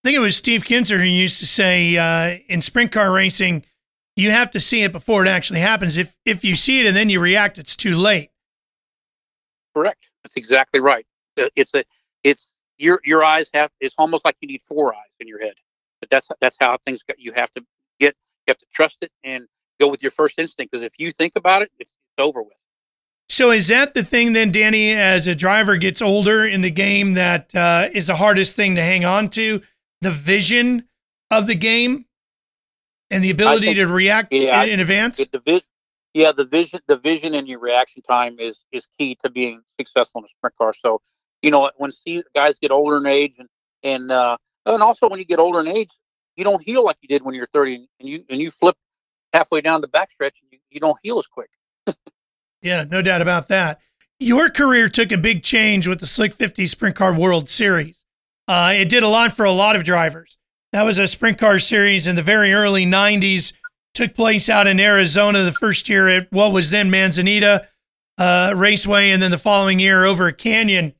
I 0.03 0.07
think 0.07 0.17
it 0.17 0.19
was 0.19 0.35
Steve 0.35 0.63
Kinser 0.63 0.97
who 0.97 1.03
used 1.03 1.39
to 1.39 1.45
say 1.45 1.95
uh, 1.97 2.39
in 2.47 2.61
sprint 2.61 2.91
car 2.91 3.11
racing, 3.11 3.65
you 4.15 4.31
have 4.31 4.51
to 4.51 4.59
see 4.59 4.81
it 4.83 4.91
before 4.91 5.25
it 5.25 5.29
actually 5.29 5.59
happens. 5.59 5.95
If 5.97 6.15
if 6.25 6.43
you 6.43 6.55
see 6.55 6.79
it 6.79 6.87
and 6.87 6.95
then 6.95 7.09
you 7.09 7.19
react, 7.19 7.57
it's 7.57 7.75
too 7.75 7.95
late. 7.95 8.29
Correct. 9.75 10.09
That's 10.23 10.35
exactly 10.35 10.79
right. 10.79 11.05
Uh, 11.37 11.49
It's 11.55 11.73
a, 11.75 11.83
it's 12.23 12.51
your 12.77 12.99
your 13.03 13.23
eyes 13.23 13.49
have. 13.53 13.69
It's 13.79 13.95
almost 13.97 14.25
like 14.25 14.35
you 14.41 14.47
need 14.47 14.61
four 14.67 14.93
eyes 14.93 15.13
in 15.19 15.27
your 15.27 15.39
head. 15.39 15.53
But 15.99 16.09
that's 16.09 16.27
that's 16.41 16.57
how 16.59 16.77
things 16.83 17.03
go. 17.03 17.13
You 17.17 17.31
have 17.33 17.51
to 17.51 17.61
get. 17.99 18.15
You 18.47 18.51
have 18.51 18.57
to 18.57 18.65
trust 18.73 18.97
it 19.01 19.11
and 19.23 19.47
go 19.81 19.89
with 19.89 20.01
your 20.01 20.11
first 20.11 20.39
instinct. 20.39 20.71
Because 20.71 20.83
if 20.83 20.93
you 20.97 21.11
think 21.11 21.33
about 21.35 21.61
it, 21.61 21.71
it's, 21.79 21.91
over 22.17 22.43
with. 22.43 22.53
So 23.29 23.49
is 23.49 23.69
that 23.69 23.95
the 23.95 24.03
thing 24.03 24.33
then, 24.33 24.51
Danny? 24.51 24.91
As 24.91 25.25
a 25.25 25.33
driver 25.33 25.77
gets 25.77 26.01
older 26.03 26.45
in 26.45 26.61
the 26.61 26.69
game, 26.69 27.13
that 27.13 27.55
uh, 27.55 27.87
is 27.91 28.07
the 28.07 28.15
hardest 28.15 28.55
thing 28.55 28.75
to 28.75 28.81
hang 28.81 29.05
on 29.05 29.29
to 29.29 29.61
the 30.01 30.11
vision 30.11 30.87
of 31.31 31.47
the 31.47 31.55
game 31.55 32.05
and 33.09 33.23
the 33.23 33.29
ability 33.31 33.67
think- 33.67 33.77
to 33.77 33.87
react 33.87 34.31
yeah, 34.31 34.63
in, 34.63 34.71
in 34.71 34.79
advance. 34.81 35.19
It, 35.19 35.31
the 35.31 35.39
vi- 35.39 35.63
yeah, 36.13 36.31
the 36.33 36.45
vision, 36.45 36.81
the 36.87 36.97
vision, 36.97 37.33
and 37.33 37.47
your 37.47 37.59
reaction 37.59 38.01
time 38.01 38.37
is 38.39 38.59
is 38.71 38.87
key 38.99 39.17
to 39.23 39.29
being 39.29 39.61
successful 39.79 40.21
in 40.21 40.25
a 40.25 40.29
sprint 40.29 40.55
car. 40.57 40.73
So, 40.77 41.01
you 41.41 41.51
know, 41.51 41.71
when 41.77 41.91
see 41.91 42.21
guys 42.35 42.59
get 42.59 42.69
older 42.69 42.97
in 42.97 43.05
age, 43.05 43.35
and 43.39 43.47
and 43.81 44.11
uh, 44.11 44.37
and 44.65 44.83
also 44.83 45.09
when 45.09 45.19
you 45.19 45.25
get 45.25 45.39
older 45.39 45.61
in 45.61 45.67
age, 45.67 45.91
you 46.35 46.43
don't 46.43 46.61
heal 46.61 46.83
like 46.83 46.97
you 47.01 47.07
did 47.07 47.23
when 47.23 47.33
you're 47.33 47.47
30, 47.47 47.87
and 47.99 48.09
you 48.09 48.25
and 48.29 48.41
you 48.41 48.51
flip 48.51 48.75
halfway 49.33 49.61
down 49.61 49.81
the 49.81 49.87
backstretch, 49.87 50.33
you, 50.51 50.59
you 50.69 50.79
don't 50.79 50.97
heal 51.03 51.17
as 51.17 51.27
quick. 51.27 51.49
Yeah, 52.61 52.83
no 52.83 53.01
doubt 53.01 53.21
about 53.21 53.47
that. 53.47 53.79
Your 54.19 54.49
career 54.49 54.87
took 54.87 55.11
a 55.11 55.17
big 55.17 55.41
change 55.41 55.87
with 55.87 55.99
the 55.99 56.05
Slick 56.05 56.35
50 56.35 56.67
Sprint 56.67 56.95
Car 56.95 57.11
World 57.11 57.49
Series. 57.49 58.03
Uh, 58.47 58.73
it 58.75 58.87
did 58.87 59.01
a 59.01 59.07
lot 59.07 59.35
for 59.35 59.45
a 59.45 59.51
lot 59.51 59.75
of 59.75 59.83
drivers. 59.83 60.37
That 60.71 60.83
was 60.83 60.99
a 60.99 61.07
sprint 61.07 61.37
car 61.37 61.59
series 61.59 62.07
in 62.07 62.15
the 62.15 62.21
very 62.21 62.53
early 62.53 62.85
90s. 62.85 63.53
Took 63.93 64.15
place 64.15 64.47
out 64.47 64.67
in 64.67 64.79
Arizona 64.79 65.43
the 65.43 65.51
first 65.51 65.89
year 65.89 66.07
at 66.07 66.31
what 66.31 66.53
was 66.53 66.71
then 66.71 66.89
Manzanita 66.89 67.67
uh, 68.17 68.53
Raceway, 68.55 69.09
and 69.09 69.21
then 69.21 69.31
the 69.31 69.37
following 69.37 69.79
year 69.79 70.05
over 70.05 70.27
at 70.27 70.37
Canyon 70.37 70.93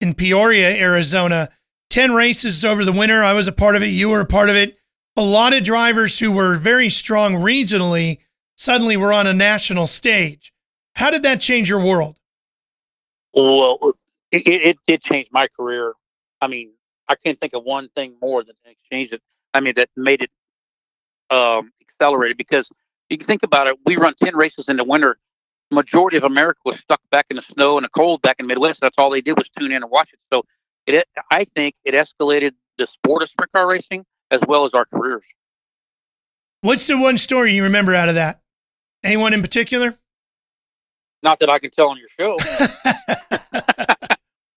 in 0.00 0.14
Peoria, 0.14 0.70
Arizona. 0.76 1.50
10 1.90 2.14
races 2.14 2.64
over 2.64 2.84
the 2.84 2.92
winter. 2.92 3.22
I 3.22 3.34
was 3.34 3.46
a 3.46 3.52
part 3.52 3.76
of 3.76 3.82
it. 3.82 3.88
You 3.88 4.08
were 4.08 4.20
a 4.20 4.26
part 4.26 4.50
of 4.50 4.56
it. 4.56 4.76
A 5.16 5.22
lot 5.22 5.52
of 5.52 5.62
drivers 5.62 6.18
who 6.18 6.32
were 6.32 6.56
very 6.56 6.90
strong 6.90 7.34
regionally 7.34 8.18
suddenly 8.56 8.96
were 8.96 9.12
on 9.12 9.26
a 9.26 9.32
national 9.32 9.86
stage. 9.86 10.52
How 10.96 11.10
did 11.10 11.22
that 11.22 11.40
change 11.40 11.68
your 11.68 11.80
world? 11.80 12.18
Well, 13.32 13.94
it, 14.30 14.46
it, 14.46 14.76
did 14.86 15.02
change 15.02 15.28
my 15.32 15.48
career. 15.48 15.94
I 16.40 16.46
mean, 16.46 16.72
I 17.08 17.14
can't 17.16 17.38
think 17.38 17.52
of 17.52 17.64
one 17.64 17.88
thing 17.90 18.14
more 18.20 18.42
that 18.44 18.54
changed 18.90 19.12
it. 19.12 19.22
I 19.52 19.60
mean, 19.60 19.74
that 19.76 19.88
made 19.96 20.22
it 20.22 20.30
um, 21.30 21.72
accelerated 21.80 22.36
because 22.36 22.70
you 23.08 23.18
can 23.18 23.26
think 23.26 23.42
about 23.42 23.66
it. 23.66 23.76
We 23.86 23.96
run 23.96 24.14
10 24.22 24.36
races 24.36 24.68
in 24.68 24.76
the 24.76 24.84
winter. 24.84 25.18
Majority 25.70 26.16
of 26.16 26.24
America 26.24 26.60
was 26.64 26.78
stuck 26.78 27.00
back 27.10 27.26
in 27.30 27.36
the 27.36 27.42
snow 27.42 27.76
and 27.76 27.84
the 27.84 27.88
cold 27.88 28.22
back 28.22 28.38
in 28.38 28.46
the 28.46 28.48
Midwest. 28.48 28.80
That's 28.80 28.96
all 28.98 29.10
they 29.10 29.20
did 29.20 29.36
was 29.36 29.48
tune 29.48 29.72
in 29.72 29.82
and 29.82 29.90
watch 29.90 30.12
it. 30.12 30.18
So 30.32 30.44
it, 30.86 31.06
I 31.30 31.44
think 31.44 31.76
it 31.84 31.94
escalated 31.94 32.52
the 32.78 32.86
sport 32.86 33.22
of 33.22 33.28
sprint 33.28 33.52
car 33.52 33.66
racing 33.66 34.04
as 34.34 34.42
well 34.46 34.64
as 34.64 34.74
our 34.74 34.84
careers. 34.84 35.24
What's 36.60 36.86
the 36.86 36.98
one 36.98 37.18
story 37.18 37.54
you 37.54 37.62
remember 37.64 37.94
out 37.94 38.08
of 38.08 38.14
that? 38.14 38.40
Anyone 39.02 39.34
in 39.34 39.42
particular? 39.42 39.96
Not 41.22 41.38
that 41.40 41.48
I 41.48 41.58
can 41.58 41.70
tell 41.70 41.88
on 41.88 41.98
your 41.98 42.08
show. 42.08 42.36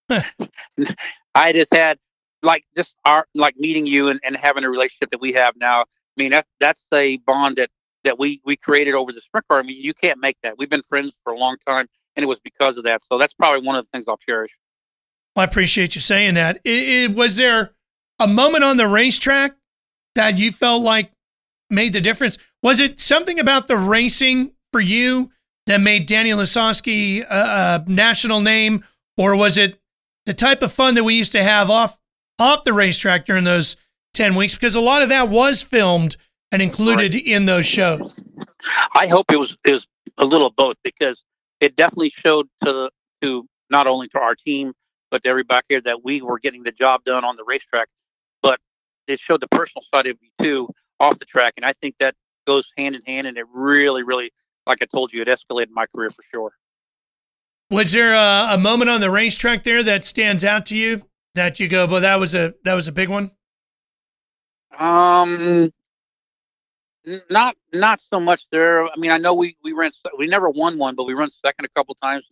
I 1.35 1.53
just 1.53 1.73
had 1.73 1.97
like 2.43 2.63
just 2.75 2.95
our 3.05 3.27
like 3.33 3.55
meeting 3.57 3.85
you 3.85 4.09
and, 4.09 4.19
and 4.23 4.35
having 4.35 4.63
a 4.63 4.69
relationship 4.69 5.11
that 5.11 5.21
we 5.21 5.33
have 5.33 5.55
now. 5.57 5.81
I 5.81 5.85
mean 6.15 6.31
that 6.31 6.45
that's 6.59 6.83
a 6.93 7.17
bond 7.17 7.57
that 7.57 7.69
that 8.03 8.17
we 8.19 8.41
we 8.45 8.55
created 8.55 8.93
over 8.95 9.11
the 9.11 9.21
sprint 9.21 9.47
car. 9.47 9.59
I 9.59 9.63
mean 9.63 9.81
you 9.81 9.93
can't 9.93 10.19
make 10.19 10.37
that. 10.43 10.57
We've 10.57 10.69
been 10.69 10.83
friends 10.83 11.17
for 11.23 11.33
a 11.33 11.37
long 11.37 11.57
time, 11.65 11.87
and 12.15 12.23
it 12.23 12.27
was 12.27 12.39
because 12.39 12.77
of 12.77 12.83
that. 12.85 13.01
So 13.03 13.17
that's 13.17 13.33
probably 13.33 13.65
one 13.65 13.75
of 13.75 13.85
the 13.85 13.89
things 13.89 14.05
I'll 14.07 14.17
cherish. 14.17 14.51
Well, 15.35 15.41
I 15.41 15.45
appreciate 15.45 15.93
you 15.93 16.01
saying 16.01 16.33
that. 16.33 16.59
It, 16.63 16.89
it, 16.89 17.15
was 17.15 17.35
there 17.35 17.75
a 18.19 18.27
moment 18.27 18.63
on 18.63 18.77
the 18.77 18.87
racetrack 18.87 19.55
that 20.17 20.37
you 20.37 20.51
felt 20.51 20.83
like 20.83 21.11
made 21.69 21.93
the 21.93 22.01
difference? 22.01 22.37
Was 22.61 22.79
it 22.79 22.99
something 22.99 23.39
about 23.39 23.67
the 23.67 23.77
racing 23.77 24.51
for 24.71 24.81
you 24.81 25.31
that 25.67 25.81
made 25.81 26.05
Danny 26.05 26.31
Lasoski 26.31 27.21
a, 27.21 27.85
a 27.87 27.89
national 27.89 28.41
name, 28.41 28.83
or 29.15 29.35
was 29.35 29.57
it 29.57 29.79
the 30.25 30.33
type 30.33 30.61
of 30.61 30.73
fun 30.73 30.95
that 30.95 31.03
we 31.03 31.15
used 31.15 31.31
to 31.31 31.43
have 31.43 31.69
off 31.69 31.97
off 32.39 32.63
the 32.63 32.73
racetrack 32.73 33.25
during 33.25 33.43
those 33.43 33.77
ten 34.13 34.35
weeks? 34.35 34.55
Because 34.55 34.75
a 34.75 34.81
lot 34.81 35.01
of 35.01 35.09
that 35.09 35.29
was 35.29 35.63
filmed 35.63 36.17
and 36.51 36.61
included 36.61 37.15
in 37.15 37.45
those 37.45 37.65
shows. 37.65 38.23
I 38.93 39.07
hope 39.07 39.31
it 39.31 39.37
was 39.37 39.57
it 39.65 39.71
was 39.71 39.87
a 40.17 40.25
little 40.25 40.47
of 40.47 40.55
both 40.55 40.77
because 40.83 41.23
it 41.61 41.75
definitely 41.75 42.09
showed 42.09 42.47
to 42.63 42.89
to 43.21 43.47
not 43.69 43.87
only 43.87 44.07
to 44.09 44.19
our 44.19 44.35
team 44.35 44.73
but 45.09 45.23
to 45.23 45.29
everybody 45.29 45.65
here 45.69 45.81
that 45.81 46.03
we 46.03 46.21
were 46.21 46.39
getting 46.39 46.63
the 46.63 46.71
job 46.71 47.03
done 47.05 47.23
on 47.23 47.35
the 47.37 47.43
racetrack, 47.45 47.87
it 49.07 49.19
showed 49.19 49.41
the 49.41 49.47
personal 49.47 49.83
side 49.93 50.07
of 50.07 50.17
you 50.21 50.29
too 50.41 50.69
off 50.99 51.19
the 51.19 51.25
track, 51.25 51.53
and 51.57 51.65
I 51.65 51.73
think 51.73 51.95
that 51.99 52.15
goes 52.45 52.65
hand 52.77 52.95
in 52.95 53.01
hand, 53.03 53.27
and 53.27 53.37
it 53.37 53.45
really, 53.53 54.03
really, 54.03 54.31
like 54.65 54.81
I 54.81 54.85
told 54.85 55.13
you, 55.13 55.21
it 55.21 55.27
escalated 55.27 55.69
my 55.71 55.85
career 55.85 56.09
for 56.09 56.23
sure. 56.31 56.51
Was 57.69 57.91
there 57.91 58.13
a, 58.13 58.55
a 58.55 58.57
moment 58.57 58.89
on 58.89 59.01
the 59.01 59.11
racetrack 59.11 59.63
there 59.63 59.83
that 59.83 60.05
stands 60.05 60.43
out 60.43 60.65
to 60.67 60.77
you 60.77 61.03
that 61.35 61.59
you 61.59 61.67
go, 61.67 61.85
"Well, 61.85 62.01
that 62.01 62.19
was 62.19 62.33
a 62.33 62.53
that 62.63 62.73
was 62.73 62.87
a 62.87 62.91
big 62.91 63.09
one"? 63.09 63.31
Um, 64.77 65.71
not 67.29 67.55
not 67.73 67.99
so 67.99 68.19
much 68.19 68.49
there. 68.51 68.85
I 68.85 68.95
mean, 68.97 69.11
I 69.11 69.17
know 69.17 69.33
we 69.33 69.57
we 69.63 69.73
ran 69.73 69.91
we 70.17 70.27
never 70.27 70.49
won 70.49 70.77
one, 70.77 70.95
but 70.95 71.05
we 71.05 71.13
run 71.13 71.29
second 71.29 71.65
a 71.65 71.69
couple 71.69 71.95
times. 71.95 72.29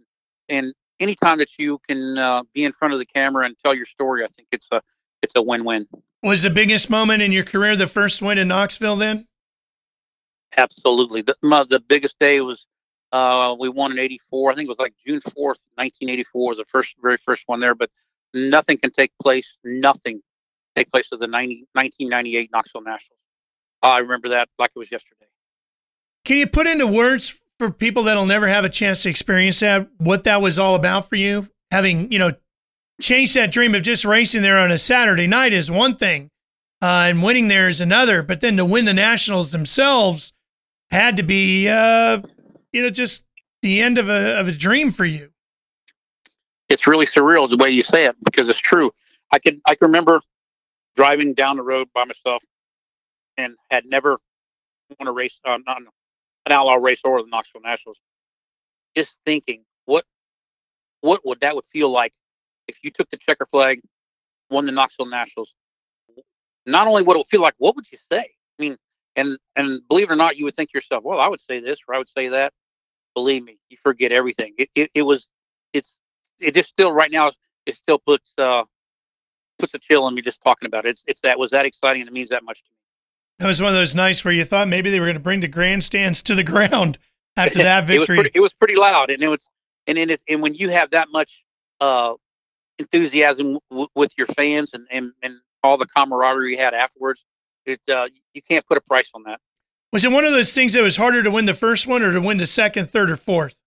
And 0.49 0.73
anytime 0.99 1.39
that 1.39 1.49
you 1.57 1.79
can 1.87 2.17
uh, 2.17 2.43
be 2.53 2.63
in 2.63 2.71
front 2.71 2.93
of 2.93 2.99
the 2.99 3.05
camera 3.05 3.45
and 3.45 3.55
tell 3.63 3.73
your 3.73 3.85
story, 3.85 4.23
I 4.23 4.27
think 4.27 4.47
it's 4.51 4.67
a 4.71 4.81
it's 5.21 5.33
a 5.35 5.41
win 5.41 5.65
win. 5.65 5.87
Was 6.25 6.41
the 6.41 6.49
biggest 6.49 6.89
moment 6.89 7.21
in 7.21 7.31
your 7.31 7.43
career 7.43 7.75
the 7.75 7.85
first 7.85 8.19
win 8.19 8.39
in 8.39 8.47
Knoxville? 8.47 8.95
Then 8.95 9.27
Absolutely, 10.57 11.21
the 11.21 11.35
my, 11.43 11.63
the 11.69 11.79
biggest 11.79 12.17
day 12.17 12.41
was 12.41 12.65
uh, 13.11 13.55
we 13.59 13.69
won 13.69 13.91
in 13.91 13.99
'84. 13.99 14.51
I 14.51 14.55
think 14.55 14.65
it 14.65 14.69
was 14.69 14.79
like 14.79 14.95
June 15.05 15.21
4th, 15.21 15.61
1984, 15.75 16.49
was 16.49 16.57
the 16.57 16.65
first 16.65 16.95
very 16.99 17.17
first 17.17 17.43
one 17.45 17.59
there. 17.59 17.75
But 17.75 17.91
nothing 18.33 18.77
can 18.77 18.89
take 18.89 19.11
place. 19.21 19.55
Nothing 19.63 20.19
take 20.75 20.89
place 20.89 21.11
of 21.11 21.19
the 21.19 21.27
90, 21.27 21.67
1998 21.73 22.49
Knoxville 22.51 22.81
Nationals. 22.81 23.19
I 23.83 23.99
remember 23.99 24.29
that 24.29 24.49
like 24.57 24.71
it 24.75 24.79
was 24.79 24.91
yesterday. 24.91 25.27
can 26.23 26.37
you 26.37 26.47
put 26.47 26.65
into 26.65 26.87
words 26.87 27.39
for 27.59 27.69
people 27.69 28.01
that'll 28.01 28.25
never 28.25 28.47
have 28.47 28.65
a 28.65 28.69
chance 28.69 29.03
to 29.03 29.11
experience 29.11 29.59
that 29.59 29.87
what 29.99 30.23
that 30.23 30.41
was 30.41 30.57
all 30.57 30.73
about 30.73 31.07
for 31.07 31.17
you? 31.17 31.49
Having 31.69 32.11
you 32.11 32.17
know 32.17 32.31
chased 33.01 33.35
that 33.35 33.51
dream 33.51 33.75
of 33.75 33.81
just 33.81 34.05
racing 34.05 34.41
there 34.41 34.57
on 34.57 34.71
a 34.71 34.77
Saturday 34.77 35.27
night 35.27 35.53
is 35.53 35.69
one 35.71 35.95
thing, 35.97 36.29
uh, 36.81 37.07
and 37.09 37.23
winning 37.23 37.47
there 37.49 37.67
is 37.69 37.81
another. 37.81 38.23
But 38.23 38.41
then 38.41 38.57
to 38.57 38.65
win 38.65 38.85
the 38.85 38.93
Nationals 38.93 39.51
themselves 39.51 40.33
had 40.91 41.17
to 41.17 41.23
be, 41.23 41.67
uh, 41.67 42.21
you 42.71 42.81
know, 42.83 42.89
just 42.89 43.23
the 43.61 43.81
end 43.81 43.97
of 43.97 44.09
a 44.09 44.39
of 44.39 44.47
a 44.47 44.51
dream 44.51 44.91
for 44.91 45.05
you. 45.05 45.29
it's 46.69 46.87
really 46.87 47.05
surreal 47.05 47.49
the 47.49 47.57
way 47.57 47.69
you 47.69 47.81
say 47.81 48.05
it 48.05 48.15
because 48.23 48.49
it's 48.49 48.59
true. 48.59 48.91
I 49.31 49.39
can 49.39 49.61
I 49.67 49.75
can 49.75 49.87
remember 49.87 50.21
driving 50.95 51.33
down 51.33 51.57
the 51.57 51.63
road 51.63 51.87
by 51.93 52.05
myself 52.05 52.43
and 53.37 53.55
had 53.71 53.85
never 53.85 54.17
won 54.99 55.07
a 55.07 55.11
race, 55.11 55.39
uh, 55.45 55.57
not 55.67 55.79
an 55.79 56.51
outlaw 56.51 56.75
race 56.75 57.01
or 57.03 57.21
the 57.21 57.29
Knoxville 57.29 57.61
Nationals. 57.61 57.97
Just 58.95 59.17
thinking, 59.25 59.63
what 59.85 60.05
what 61.01 61.25
would 61.25 61.41
that 61.41 61.55
would 61.55 61.65
feel 61.65 61.89
like 61.89 62.13
if 62.67 62.77
you 62.83 62.91
took 62.91 63.09
the 63.09 63.17
checker 63.17 63.45
flag, 63.45 63.81
won 64.49 64.65
the 64.65 64.71
Knoxville 64.71 65.07
Nationals? 65.07 65.53
Not 66.65 66.87
only 66.87 67.03
what 67.03 67.15
it 67.15 67.19
would 67.19 67.27
feel 67.27 67.41
like, 67.41 67.53
what 67.57 67.75
would 67.75 67.85
you 67.91 67.97
say? 68.11 68.31
I 68.59 68.61
mean, 68.61 68.77
and 69.15 69.37
and 69.55 69.81
believe 69.87 70.09
it 70.09 70.13
or 70.13 70.15
not, 70.15 70.37
you 70.37 70.45
would 70.45 70.55
think 70.55 70.71
to 70.71 70.77
yourself, 70.77 71.03
well, 71.03 71.19
I 71.19 71.27
would 71.27 71.41
say 71.41 71.59
this 71.59 71.79
or 71.87 71.95
I 71.95 71.97
would 71.97 72.09
say 72.09 72.29
that. 72.29 72.53
believe 73.13 73.43
me, 73.43 73.57
you 73.69 73.77
forget 73.81 74.11
everything. 74.11 74.53
It, 74.57 74.69
it, 74.75 74.91
it 74.93 75.01
was, 75.03 75.29
it's, 75.73 75.99
it 76.39 76.53
just 76.53 76.69
still 76.69 76.91
right 76.91 77.11
now, 77.11 77.31
it 77.65 77.75
still 77.75 77.97
puts, 77.97 78.27
uh, 78.37 78.63
puts 79.57 79.73
a 79.73 79.79
chill 79.79 80.03
on 80.03 80.13
me 80.13 80.21
just 80.21 80.41
talking 80.41 80.67
about 80.67 80.85
it. 80.85 80.89
It's, 80.89 81.03
it's 81.07 81.21
that 81.21 81.39
was 81.39 81.51
that 81.51 81.65
exciting 81.65 82.01
and 82.01 82.09
it 82.09 82.13
means 82.13 82.29
that 82.29 82.43
much 82.43 82.61
to 82.63 82.69
me. 82.69 82.75
That 83.39 83.47
was 83.47 83.61
one 83.61 83.69
of 83.69 83.75
those 83.75 83.95
nights 83.95 84.23
where 84.25 84.33
you 84.33 84.43
thought 84.43 84.67
maybe 84.67 84.89
they 84.89 84.99
were 84.99 85.05
going 85.05 85.15
to 85.15 85.21
bring 85.21 85.39
the 85.39 85.47
grandstands 85.47 86.21
to 86.23 86.35
the 86.35 86.43
ground 86.43 86.97
after 87.37 87.59
that 87.63 87.89
it 87.89 87.99
was 87.99 88.07
victory. 88.07 88.17
pretty, 88.17 88.31
it 88.33 88.39
was 88.39 88.53
pretty 88.53 88.75
loud, 88.75 89.09
and 89.09 89.21
it 89.21 89.27
was, 89.27 89.49
and 89.87 89.97
then 89.97 90.09
it's, 90.09 90.23
and 90.27 90.41
when 90.41 90.53
you 90.55 90.69
have 90.69 90.91
that 90.91 91.09
much 91.11 91.43
uh, 91.81 92.13
enthusiasm 92.79 93.59
w- 93.69 93.87
with 93.95 94.11
your 94.17 94.27
fans 94.27 94.73
and, 94.73 94.87
and 94.91 95.11
and 95.23 95.35
all 95.63 95.77
the 95.77 95.87
camaraderie 95.87 96.51
you 96.51 96.57
had 96.57 96.73
afterwards, 96.73 97.25
it 97.65 97.81
uh, 97.89 98.07
you 98.33 98.41
can't 98.41 98.65
put 98.67 98.77
a 98.77 98.81
price 98.81 99.09
on 99.13 99.23
that. 99.23 99.39
was 99.91 100.05
it 100.05 100.11
one 100.11 100.25
of 100.25 100.31
those 100.31 100.53
things 100.53 100.73
that 100.73 100.83
was 100.83 100.97
harder 100.97 101.23
to 101.23 101.31
win 101.31 101.45
the 101.45 101.53
first 101.53 101.87
one 101.87 102.03
or 102.03 102.13
to 102.13 102.21
win 102.21 102.37
the 102.37 102.45
second, 102.45 102.91
third, 102.91 103.09
or 103.09 103.15
fourth? 103.15 103.57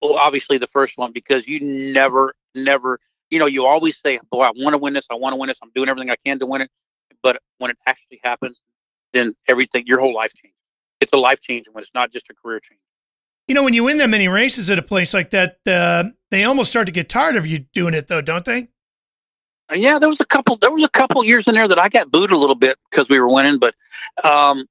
Well, 0.00 0.14
obviously 0.14 0.58
the 0.58 0.68
first 0.68 0.96
one 0.96 1.12
because 1.12 1.48
you 1.48 1.60
never, 1.60 2.34
never, 2.54 3.00
you 3.30 3.38
know, 3.38 3.46
you 3.46 3.66
always 3.66 3.98
say, 4.00 4.20
"Boy, 4.30 4.42
I 4.44 4.52
want 4.56 4.74
to 4.74 4.78
win 4.78 4.92
this. 4.94 5.06
I 5.10 5.14
want 5.14 5.32
to 5.32 5.36
win 5.36 5.48
this. 5.48 5.58
I'm 5.62 5.72
doing 5.74 5.88
everything 5.88 6.10
I 6.10 6.16
can 6.16 6.38
to 6.38 6.46
win 6.46 6.62
it." 6.62 6.70
But 7.22 7.42
when 7.58 7.70
it 7.70 7.78
actually 7.86 8.20
happens, 8.22 8.60
then 9.12 9.34
everything, 9.48 9.84
your 9.86 9.98
whole 9.98 10.14
life 10.14 10.32
changes. 10.34 10.54
It's 11.00 11.12
a 11.12 11.16
life 11.16 11.40
change 11.40 11.66
when 11.72 11.82
it's 11.82 11.90
not 11.94 12.12
just 12.12 12.26
a 12.30 12.34
career 12.34 12.60
change. 12.60 12.80
You 13.48 13.54
know, 13.54 13.64
when 13.64 13.74
you 13.74 13.84
win 13.84 13.98
that 13.98 14.10
many 14.10 14.28
races 14.28 14.68
at 14.70 14.78
a 14.78 14.82
place 14.82 15.14
like 15.14 15.30
that, 15.30 15.58
uh, 15.66 16.10
they 16.30 16.44
almost 16.44 16.70
start 16.70 16.86
to 16.86 16.92
get 16.92 17.08
tired 17.08 17.36
of 17.36 17.46
you 17.46 17.60
doing 17.72 17.94
it, 17.94 18.08
though, 18.08 18.20
don't 18.20 18.44
they? 18.44 18.68
Uh, 19.70 19.74
yeah, 19.74 19.98
there 19.98 20.08
was 20.08 20.20
a 20.20 20.26
couple. 20.26 20.56
There 20.56 20.70
was 20.70 20.84
a 20.84 20.88
couple 20.88 21.24
years 21.24 21.46
in 21.48 21.54
there 21.54 21.68
that 21.68 21.78
I 21.78 21.88
got 21.88 22.10
booed 22.10 22.30
a 22.30 22.36
little 22.36 22.54
bit 22.54 22.78
because 22.90 23.08
we 23.08 23.20
were 23.20 23.32
winning, 23.32 23.58
but 23.58 23.74
um, 24.24 24.66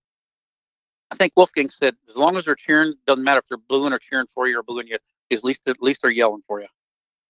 I 1.12 1.16
think 1.16 1.34
Wolfgang 1.36 1.70
said 1.70 1.96
as 2.10 2.16
long 2.16 2.36
as 2.36 2.46
they're 2.46 2.56
cheering, 2.56 2.94
doesn't 3.06 3.24
matter 3.24 3.40
if 3.40 3.48
they're 3.48 3.58
booing 3.58 3.94
or 3.94 4.00
cheering 4.00 4.28
for 4.34 4.48
you 4.48 4.60
or 4.60 4.64
booing 4.64 4.88
you. 4.88 4.98
At 5.32 5.44
least 5.44 5.62
at 5.68 5.82
least 5.82 6.02
they're 6.02 6.12
yelling 6.12 6.42
for 6.48 6.62
you. 6.62 6.68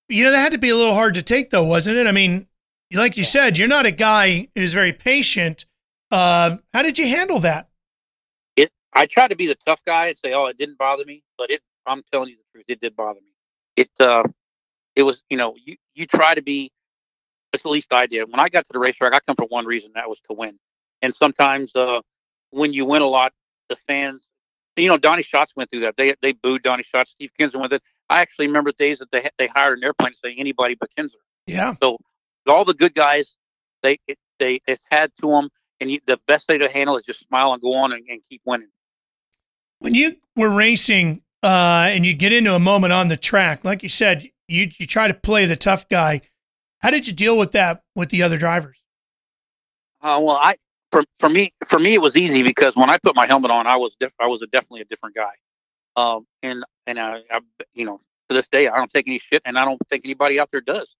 You 0.10 0.24
know, 0.24 0.32
that 0.32 0.40
had 0.40 0.52
to 0.54 0.58
be 0.58 0.70
a 0.70 0.76
little 0.76 0.94
hard 0.94 1.16
to 1.16 1.22
take, 1.22 1.50
though, 1.50 1.64
wasn't 1.64 1.98
it? 1.98 2.08
I 2.08 2.12
mean, 2.12 2.48
like 2.94 3.18
you 3.18 3.24
said, 3.24 3.58
you're 3.58 3.68
not 3.68 3.86
a 3.86 3.92
guy 3.92 4.48
who's 4.56 4.72
very 4.72 4.94
patient. 4.94 5.66
Uh, 6.12 6.58
how 6.74 6.84
did 6.84 6.98
you 6.98 7.08
handle 7.08 7.40
that? 7.42 7.70
It. 8.56 8.72
I 8.94 9.06
tried 9.08 9.30
to 9.30 9.36
be 9.36 9.48
the 9.48 9.58
tough 9.66 9.82
guy 9.86 10.08
and 10.08 10.18
say, 10.18 10.34
"Oh, 10.34 10.46
it 10.46 10.58
didn't 10.58 10.78
bother 10.78 11.04
me," 11.06 11.24
but 11.38 11.50
it. 11.50 11.62
I'm 11.86 12.04
telling 12.12 12.30
you 12.30 12.38
the 12.38 12.44
truth, 12.54 12.66
it 12.68 12.80
did 12.80 12.96
bother 12.96 13.20
me. 13.20 13.32
It. 13.78 13.90
Uh, 14.00 14.24
it 14.96 15.04
was. 15.04 15.24
You 15.30 15.38
know, 15.38 15.56
you 15.64 15.78
you 15.96 16.06
try 16.06 16.36
to 16.36 16.42
be. 16.42 16.72
At 17.54 17.66
least 17.66 17.94
I 17.94 18.08
did. 18.08 18.30
When 18.30 18.42
I 18.42 18.50
got 18.50 18.66
to 18.66 18.74
the 18.74 18.80
racetrack, 18.80 19.14
I 19.14 19.20
come 19.22 19.38
for 19.38 19.48
one 19.48 19.66
reason. 19.66 19.92
That 19.96 20.10
was 20.10 20.20
to 20.30 20.34
win. 20.34 20.60
And 21.02 21.14
sometimes, 21.14 21.74
uh, 21.76 22.02
when 22.50 22.74
you 22.74 22.84
win 22.84 23.02
a 23.02 23.08
lot, 23.08 23.32
the 23.70 23.76
fans. 23.76 24.28
You 24.76 24.90
know, 24.90 24.98
Donny 24.98 25.24
Schatz 25.24 25.56
went 25.56 25.72
through 25.72 25.80
that. 25.82 25.96
They 25.98 26.14
they 26.22 26.34
booed 26.34 26.62
Donny 26.62 26.84
Schatz. 26.84 27.12
Steve 27.12 27.32
Kinser 27.40 27.60
with 27.62 27.74
it. 27.74 27.82
I 28.10 28.22
actually 28.22 28.48
remember 28.48 28.72
days 28.78 29.00
that 29.00 29.10
they 29.12 29.30
they 29.38 29.48
hired 29.48 29.80
an 29.80 29.84
airplane 29.84 30.14
saying 30.14 30.36
anybody 30.40 30.76
but 30.76 30.90
Kinser. 30.98 31.16
Yeah. 31.48 31.76
So 31.82 31.98
all 32.48 32.66
the 32.66 32.74
good 32.74 32.94
guys, 32.94 33.36
they 33.84 34.00
it, 34.08 34.18
they 34.40 34.62
it's 34.68 34.84
had 34.90 35.12
to 35.22 35.28
them, 35.28 35.50
and 35.80 35.92
you, 35.92 36.00
the 36.06 36.20
best 36.28 36.48
way 36.48 36.58
to 36.58 36.70
handle 36.70 36.98
is 36.98 37.06
just 37.06 37.22
smile 37.22 37.54
and 37.54 37.62
go 37.62 37.74
on 37.74 37.92
and, 37.92 38.04
and 38.08 38.22
keep 38.30 38.42
winning. 38.46 38.70
When 39.80 39.94
you 39.94 40.18
were 40.36 40.50
racing 40.50 41.22
uh, 41.44 41.88
and 41.90 42.06
you 42.06 42.14
get 42.14 42.34
into 42.34 42.56
a 42.56 42.60
moment 42.60 42.94
on 42.94 43.08
the 43.08 43.18
track, 43.18 43.64
like 43.64 43.84
you 43.84 43.90
said, 43.90 44.30
you 44.48 44.70
you 44.78 44.88
try 44.88 45.08
to 45.08 45.14
play 45.14 45.46
the 45.46 45.56
tough 45.56 45.88
guy. 45.90 46.22
How 46.80 46.92
did 46.92 47.08
you 47.08 47.14
deal 47.14 47.38
with 47.38 47.52
that 47.54 47.82
with 47.96 48.10
the 48.10 48.24
other 48.24 48.38
drivers? 48.38 48.78
Uh, 50.02 50.20
well, 50.22 50.38
I 50.42 50.58
for 50.92 51.04
for 51.20 51.30
me 51.30 51.54
for 51.66 51.80
me 51.80 51.96
it 51.96 52.02
was 52.02 52.16
easy 52.16 52.44
because 52.44 52.76
when 52.76 52.90
I 52.90 52.98
put 52.98 53.16
my 53.16 53.26
helmet 53.26 53.52
on, 53.52 53.68
I 53.68 53.76
was 53.76 53.96
diff- 54.00 54.14
I 54.20 54.28
was 54.28 54.42
a, 54.42 54.48
definitely 54.48 54.82
a 54.82 54.86
different 54.86 55.16
guy. 55.16 55.32
Um, 55.96 56.26
and 56.44 56.64
and 56.86 57.00
I, 57.00 57.22
I 57.32 57.40
you 57.74 57.86
know 57.86 58.00
to 58.30 58.36
this 58.36 58.48
day 58.48 58.68
I 58.68 58.78
don't 58.78 58.92
take 58.92 59.08
any 59.08 59.20
shit, 59.20 59.42
and 59.46 59.58
I 59.58 59.66
don't 59.66 59.80
think 59.90 60.06
anybody 60.06 60.40
out 60.40 60.50
there 60.52 60.62
does. 60.62 60.96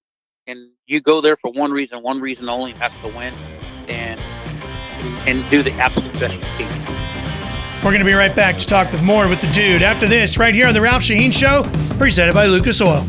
And 0.46 0.70
you 0.86 1.02
go 1.02 1.20
there 1.20 1.36
for 1.36 1.52
one 1.52 1.72
reason, 1.72 2.02
one 2.02 2.22
reason 2.22 2.48
only, 2.48 2.72
and 2.72 2.80
that's 2.80 2.94
to 2.96 3.08
win, 3.08 3.34
and 3.88 4.20
and 5.28 5.50
do 5.50 5.62
the 5.62 5.74
absolute 5.74 6.14
best 6.20 6.36
you 6.36 6.42
can. 6.42 7.07
We're 7.78 7.92
going 7.92 8.00
to 8.00 8.06
be 8.06 8.14
right 8.14 8.36
back 8.36 8.58
to 8.58 8.66
talk 8.66 8.92
with 8.92 9.02
more 9.04 9.30
with 9.30 9.40
the 9.40 9.48
dude 9.48 9.82
after 9.82 10.08
this, 10.08 10.38
right 10.38 10.54
here 10.54 10.68
on 10.68 10.74
the 10.74 10.82
Ralph 10.82 11.04
Sheheen 11.04 11.32
Show, 11.32 11.64
presented 11.98 12.34
by 12.34 12.48
Lucas 12.48 12.82
Oil. 12.82 13.06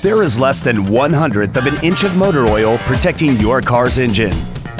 There 0.00 0.22
is 0.22 0.38
less 0.38 0.60
than 0.60 0.86
one 0.86 1.12
hundredth 1.12 1.56
of 1.56 1.66
an 1.66 1.82
inch 1.84 2.04
of 2.04 2.16
motor 2.16 2.46
oil 2.46 2.78
protecting 2.78 3.36
your 3.36 3.60
car's 3.60 3.98
engine. 3.98 4.32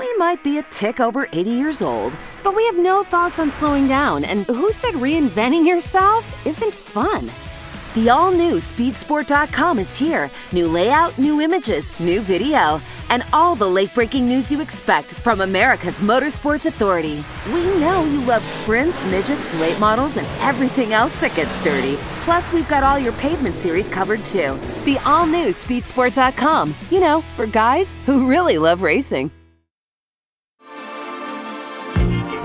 We 0.00 0.10
might 0.16 0.42
be 0.42 0.56
a 0.56 0.62
tick 0.70 0.98
over 0.98 1.28
80 1.30 1.50
years 1.50 1.82
old, 1.82 2.14
but 2.42 2.56
we 2.56 2.64
have 2.64 2.78
no 2.78 3.02
thoughts 3.02 3.38
on 3.38 3.50
slowing 3.50 3.86
down. 3.86 4.24
And 4.24 4.46
who 4.46 4.72
said 4.72 4.94
reinventing 4.94 5.66
yourself 5.66 6.24
isn't 6.46 6.72
fun? 6.72 7.30
The 7.92 8.08
all 8.08 8.32
new 8.32 8.54
speedsport.com 8.54 9.78
is 9.78 9.94
here. 9.94 10.30
New 10.52 10.68
layout, 10.68 11.18
new 11.18 11.42
images, 11.42 11.92
new 12.00 12.22
video, 12.22 12.80
and 13.10 13.22
all 13.34 13.54
the 13.54 13.66
late 13.66 13.92
breaking 13.94 14.26
news 14.26 14.50
you 14.50 14.62
expect 14.62 15.06
from 15.06 15.42
America's 15.42 16.00
Motorsports 16.00 16.64
Authority. 16.64 17.22
We 17.48 17.60
know 17.78 18.06
you 18.06 18.22
love 18.22 18.42
sprints, 18.42 19.04
midgets, 19.04 19.52
late 19.60 19.78
models, 19.78 20.16
and 20.16 20.26
everything 20.40 20.94
else 20.94 21.14
that 21.16 21.36
gets 21.36 21.62
dirty. 21.62 21.96
Plus, 22.22 22.54
we've 22.54 22.68
got 22.68 22.84
all 22.84 22.98
your 22.98 23.12
pavement 23.14 23.54
series 23.54 23.86
covered 23.86 24.24
too. 24.24 24.58
The 24.86 24.98
all 25.04 25.26
new 25.26 25.48
speedsport.com, 25.48 26.74
you 26.90 27.00
know, 27.00 27.20
for 27.36 27.44
guys 27.44 27.98
who 28.06 28.26
really 28.26 28.56
love 28.56 28.80
racing. 28.80 29.30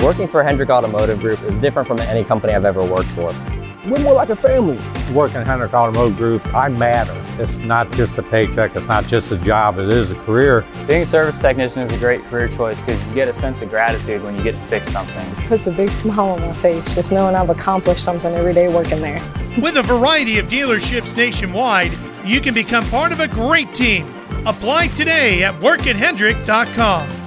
Working 0.05 0.27
for 0.27 0.43
Hendrick 0.43 0.69
Automotive 0.69 1.19
Group 1.19 1.41
is 1.41 1.57
different 1.57 1.87
from 1.87 1.99
any 1.99 2.23
company 2.23 2.53
I've 2.53 2.63
ever 2.63 2.85
worked 2.85 3.09
for. 3.09 3.33
We're 3.87 3.97
more 4.03 4.13
like 4.13 4.29
a 4.29 4.35
family. 4.35 4.77
Working 5.11 5.37
at 5.37 5.47
Hendrick 5.47 5.73
Automotive 5.73 6.15
Group, 6.15 6.45
I 6.53 6.69
matter. 6.69 7.19
It's 7.41 7.55
not 7.55 7.91
just 7.93 8.15
a 8.19 8.21
paycheck, 8.21 8.75
it's 8.75 8.85
not 8.85 9.07
just 9.07 9.31
a 9.31 9.37
job, 9.39 9.79
it 9.79 9.89
is 9.89 10.11
a 10.11 10.15
career. 10.17 10.63
Being 10.85 11.01
a 11.01 11.05
service 11.07 11.41
technician 11.41 11.81
is 11.81 11.91
a 11.91 11.97
great 11.97 12.23
career 12.25 12.47
choice 12.47 12.79
because 12.79 13.03
you 13.03 13.15
get 13.15 13.27
a 13.29 13.33
sense 13.33 13.63
of 13.63 13.71
gratitude 13.71 14.21
when 14.21 14.37
you 14.37 14.43
get 14.43 14.51
to 14.51 14.67
fix 14.67 14.91
something. 14.91 15.35
Puts 15.47 15.65
a 15.65 15.71
big 15.71 15.89
smile 15.89 16.29
on 16.29 16.41
my 16.41 16.53
face 16.53 16.93
just 16.93 17.11
knowing 17.11 17.33
I've 17.33 17.49
accomplished 17.49 18.03
something 18.03 18.31
every 18.35 18.53
day 18.53 18.67
working 18.67 19.01
there. 19.01 19.23
With 19.59 19.75
a 19.77 19.81
variety 19.81 20.37
of 20.37 20.47
dealerships 20.47 21.17
nationwide, 21.17 21.97
you 22.23 22.41
can 22.41 22.53
become 22.53 22.87
part 22.91 23.11
of 23.11 23.21
a 23.21 23.27
great 23.27 23.73
team. 23.73 24.07
Apply 24.45 24.85
today 24.89 25.43
at 25.43 25.59
workathendrick.com. 25.61 27.24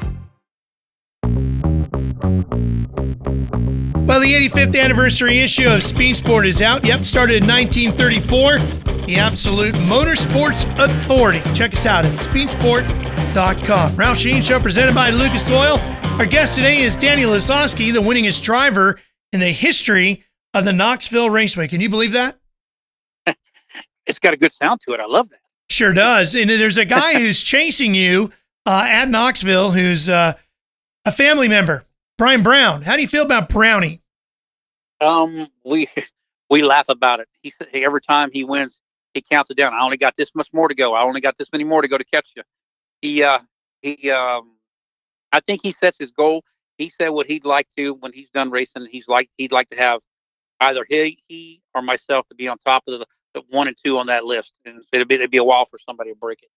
Well, 4.09 4.21
the 4.21 4.49
85th 4.49 4.81
anniversary 4.81 5.41
issue 5.41 5.69
of 5.69 5.83
Speed 5.83 6.17
Sport 6.17 6.47
is 6.47 6.63
out. 6.63 6.83
Yep, 6.83 7.01
started 7.01 7.43
in 7.43 7.47
1934. 7.47 8.59
The 9.05 9.17
Absolute 9.17 9.75
Motorsports 9.75 10.65
Authority. 10.83 11.43
Check 11.53 11.75
us 11.75 11.85
out 11.85 12.07
at 12.07 12.13
speedsport.com. 12.13 13.97
Ralph 13.97 14.17
Sheheen 14.17 14.43
Show 14.43 14.61
presented 14.61 14.95
by 14.95 15.11
Lucas 15.11 15.51
Oil. 15.51 15.79
Our 16.19 16.25
guest 16.25 16.57
today 16.57 16.81
is 16.81 16.97
Danny 16.97 17.25
Lasoski, 17.25 17.93
the 17.93 18.01
winningest 18.01 18.43
driver 18.43 18.99
in 19.35 19.41
the 19.41 19.53
history 19.53 20.25
of 20.55 20.65
the 20.65 20.73
Knoxville 20.73 21.29
Raceway. 21.29 21.69
Can 21.69 21.83
you 21.83 21.91
believe 21.91 22.13
that? 22.13 22.39
It's 24.07 24.19
got 24.19 24.33
a 24.33 24.39
good 24.39 24.55
sound 24.55 24.81
to 24.89 24.95
it. 24.95 25.01
I 25.01 25.07
love 25.07 25.29
that. 25.29 25.41
Sure 25.69 25.93
does. 25.93 26.35
And 26.35 26.49
there's 26.49 26.79
a 26.79 26.87
guy 26.87 27.19
who's 27.21 27.43
chasing 27.43 27.95
you 27.95 28.33
uh, 28.65 28.87
at 28.89 29.11
Knoxville 29.11 29.73
who's 29.73 30.09
uh, 30.09 30.33
a 31.05 31.13
family 31.13 31.47
member, 31.47 31.85
Brian 32.19 32.43
Brown. 32.43 32.83
How 32.83 32.97
do 32.97 33.03
you 33.03 33.09
feel 33.09 33.25
about 33.25 33.49
Brownie? 33.49 34.03
Um, 35.01 35.47
we 35.65 35.89
we 36.51 36.63
laugh 36.63 36.89
about 36.89 37.21
it. 37.21 37.29
He 37.43 37.53
every 37.73 38.01
time 38.01 38.31
he 38.33 38.45
wins, 38.45 38.81
he 39.15 39.23
counts 39.23 39.51
it 39.51 39.57
down. 39.57 39.73
I 39.73 39.81
only 39.81 39.97
got 39.97 40.17
this 40.17 40.35
much 40.35 40.53
more 40.53 40.69
to 40.69 40.75
go. 40.75 40.95
I 40.95 41.03
only 41.03 41.21
got 41.21 41.39
this 41.39 41.49
many 41.53 41.65
more 41.65 41.81
to 41.81 41.89
go 41.89 41.97
to 41.97 42.05
catch 42.05 42.33
you. 42.37 42.43
He 43.01 43.23
uh 43.23 43.39
he 43.83 44.11
um 44.11 44.57
I 45.33 45.41
think 45.41 45.61
he 45.63 45.73
sets 45.73 45.97
his 45.99 46.11
goal. 46.11 46.43
He 46.77 46.89
said 46.89 47.11
what 47.11 47.27
he'd 47.27 47.45
like 47.45 47.69
to 47.77 47.95
when 47.95 48.13
he's 48.13 48.31
done 48.31 48.51
racing. 48.51 48.87
He's 48.91 49.09
like 49.09 49.31
he'd 49.39 49.53
like 49.53 49.69
to 49.69 49.77
have 49.77 50.01
either 50.61 50.85
he 50.89 51.23
he 51.29 51.63
or 51.75 51.83
myself 51.83 52.27
to 52.29 52.35
be 52.35 52.49
on 52.49 52.59
top 52.59 52.83
of 52.89 52.99
the, 52.99 53.07
the 53.35 53.43
one 53.51 53.69
and 53.69 53.77
two 53.83 53.97
on 53.97 54.07
that 54.07 54.25
list, 54.25 54.55
and 54.65 54.83
it'd 54.93 55.07
be 55.07 55.15
it'd 55.15 55.31
be 55.31 55.39
a 55.39 55.45
while 55.45 55.67
for 55.67 55.79
somebody 55.79 56.11
to 56.11 56.17
break 56.17 56.43
it. 56.43 56.51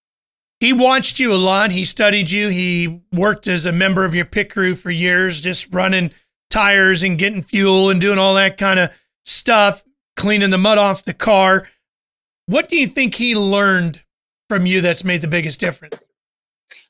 He 0.61 0.73
watched 0.73 1.19
you 1.19 1.33
a 1.33 1.35
lot. 1.35 1.71
He 1.71 1.83
studied 1.83 2.29
you. 2.29 2.49
He 2.49 3.01
worked 3.11 3.47
as 3.47 3.65
a 3.65 3.71
member 3.71 4.05
of 4.05 4.13
your 4.13 4.25
pit 4.25 4.51
crew 4.51 4.75
for 4.75 4.91
years, 4.91 5.41
just 5.41 5.67
running 5.73 6.11
tires 6.51 7.01
and 7.01 7.17
getting 7.17 7.41
fuel 7.41 7.89
and 7.89 7.99
doing 7.99 8.19
all 8.19 8.35
that 8.35 8.59
kind 8.59 8.79
of 8.79 8.91
stuff. 9.25 9.83
cleaning 10.15 10.51
the 10.51 10.57
mud 10.59 10.77
off 10.77 11.03
the 11.03 11.15
car. 11.15 11.67
What 12.45 12.69
do 12.69 12.77
you 12.77 12.85
think 12.85 13.15
he 13.15 13.33
learned 13.35 14.03
from 14.49 14.67
you 14.67 14.81
that's 14.81 15.03
made 15.03 15.21
the 15.21 15.27
biggest 15.27 15.59
difference? 15.59 15.95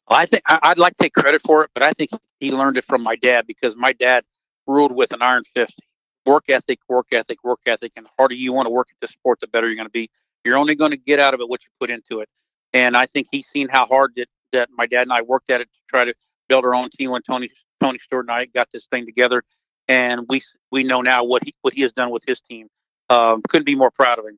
Well, 0.10 0.20
I 0.20 0.26
think 0.26 0.44
I'd 0.46 0.78
like 0.78 0.98
to 0.98 1.04
take 1.04 1.14
credit 1.14 1.42
for 1.42 1.64
it, 1.64 1.72
but 1.74 1.82
I 1.82 1.94
think 1.94 2.10
he 2.42 2.52
learned 2.52 2.78
it 2.78 2.84
from 2.84 3.02
my 3.02 3.16
dad 3.16 3.48
because 3.48 3.76
my 3.78 3.94
dad 3.94 4.26
ruled 4.68 4.92
with 4.92 5.14
an 5.14 5.22
iron 5.22 5.44
fist. 5.56 5.80
Work 6.26 6.46
ethic, 6.50 6.80
work 6.90 7.08
ethic, 7.14 7.44
work 7.44 7.62
ethic, 7.66 7.94
and 7.96 8.06
the 8.06 8.10
harder 8.18 8.36
you 8.36 8.52
want 8.52 8.66
to 8.66 8.70
work 8.70 8.88
at 8.92 8.98
this 9.00 9.12
sport, 9.12 9.40
the 9.40 9.48
better 9.48 9.68
you're 9.68 9.78
going 9.78 9.88
to 9.88 9.92
be. 9.92 10.10
You're 10.44 10.58
only 10.58 10.76
going 10.76 10.92
to 10.92 10.98
get 10.98 11.20
out 11.20 11.34
of 11.34 11.40
it 11.40 11.48
what 11.48 11.64
you 11.64 11.70
put 11.80 11.90
into 11.90 12.20
it. 12.20 12.28
And 12.74 12.96
I 12.96 13.06
think 13.06 13.28
he's 13.32 13.48
seen 13.48 13.68
how 13.70 13.86
hard 13.86 14.14
that, 14.16 14.28
that 14.54 14.70
my 14.76 14.86
dad 14.86 15.04
and 15.04 15.14
I 15.14 15.22
worked 15.22 15.50
at 15.50 15.62
it 15.62 15.66
to 15.66 15.80
try 15.90 16.06
to 16.06 16.14
build 16.48 16.66
our 16.66 16.74
own 16.74 16.90
team 16.90 17.12
when 17.12 17.22
Tony 17.22 17.50
Tony 17.80 18.00
Stewart 18.00 18.26
and 18.26 18.32
I 18.32 18.46
got 18.46 18.70
this 18.72 18.88
thing 18.88 19.06
together. 19.06 19.44
And 19.88 20.26
we 20.30 20.42
we 20.72 20.84
know 20.84 21.02
now 21.02 21.24
what 21.24 21.44
he 21.44 21.54
what 21.62 21.74
he 21.74 21.82
has 21.82 21.92
done 21.92 22.12
with 22.12 22.24
his 22.28 22.40
team. 22.42 22.68
Um, 23.10 23.42
couldn't 23.50 23.66
be 23.66 23.76
more 23.76 23.92
proud 23.92 24.20
of 24.20 24.26
him. 24.26 24.38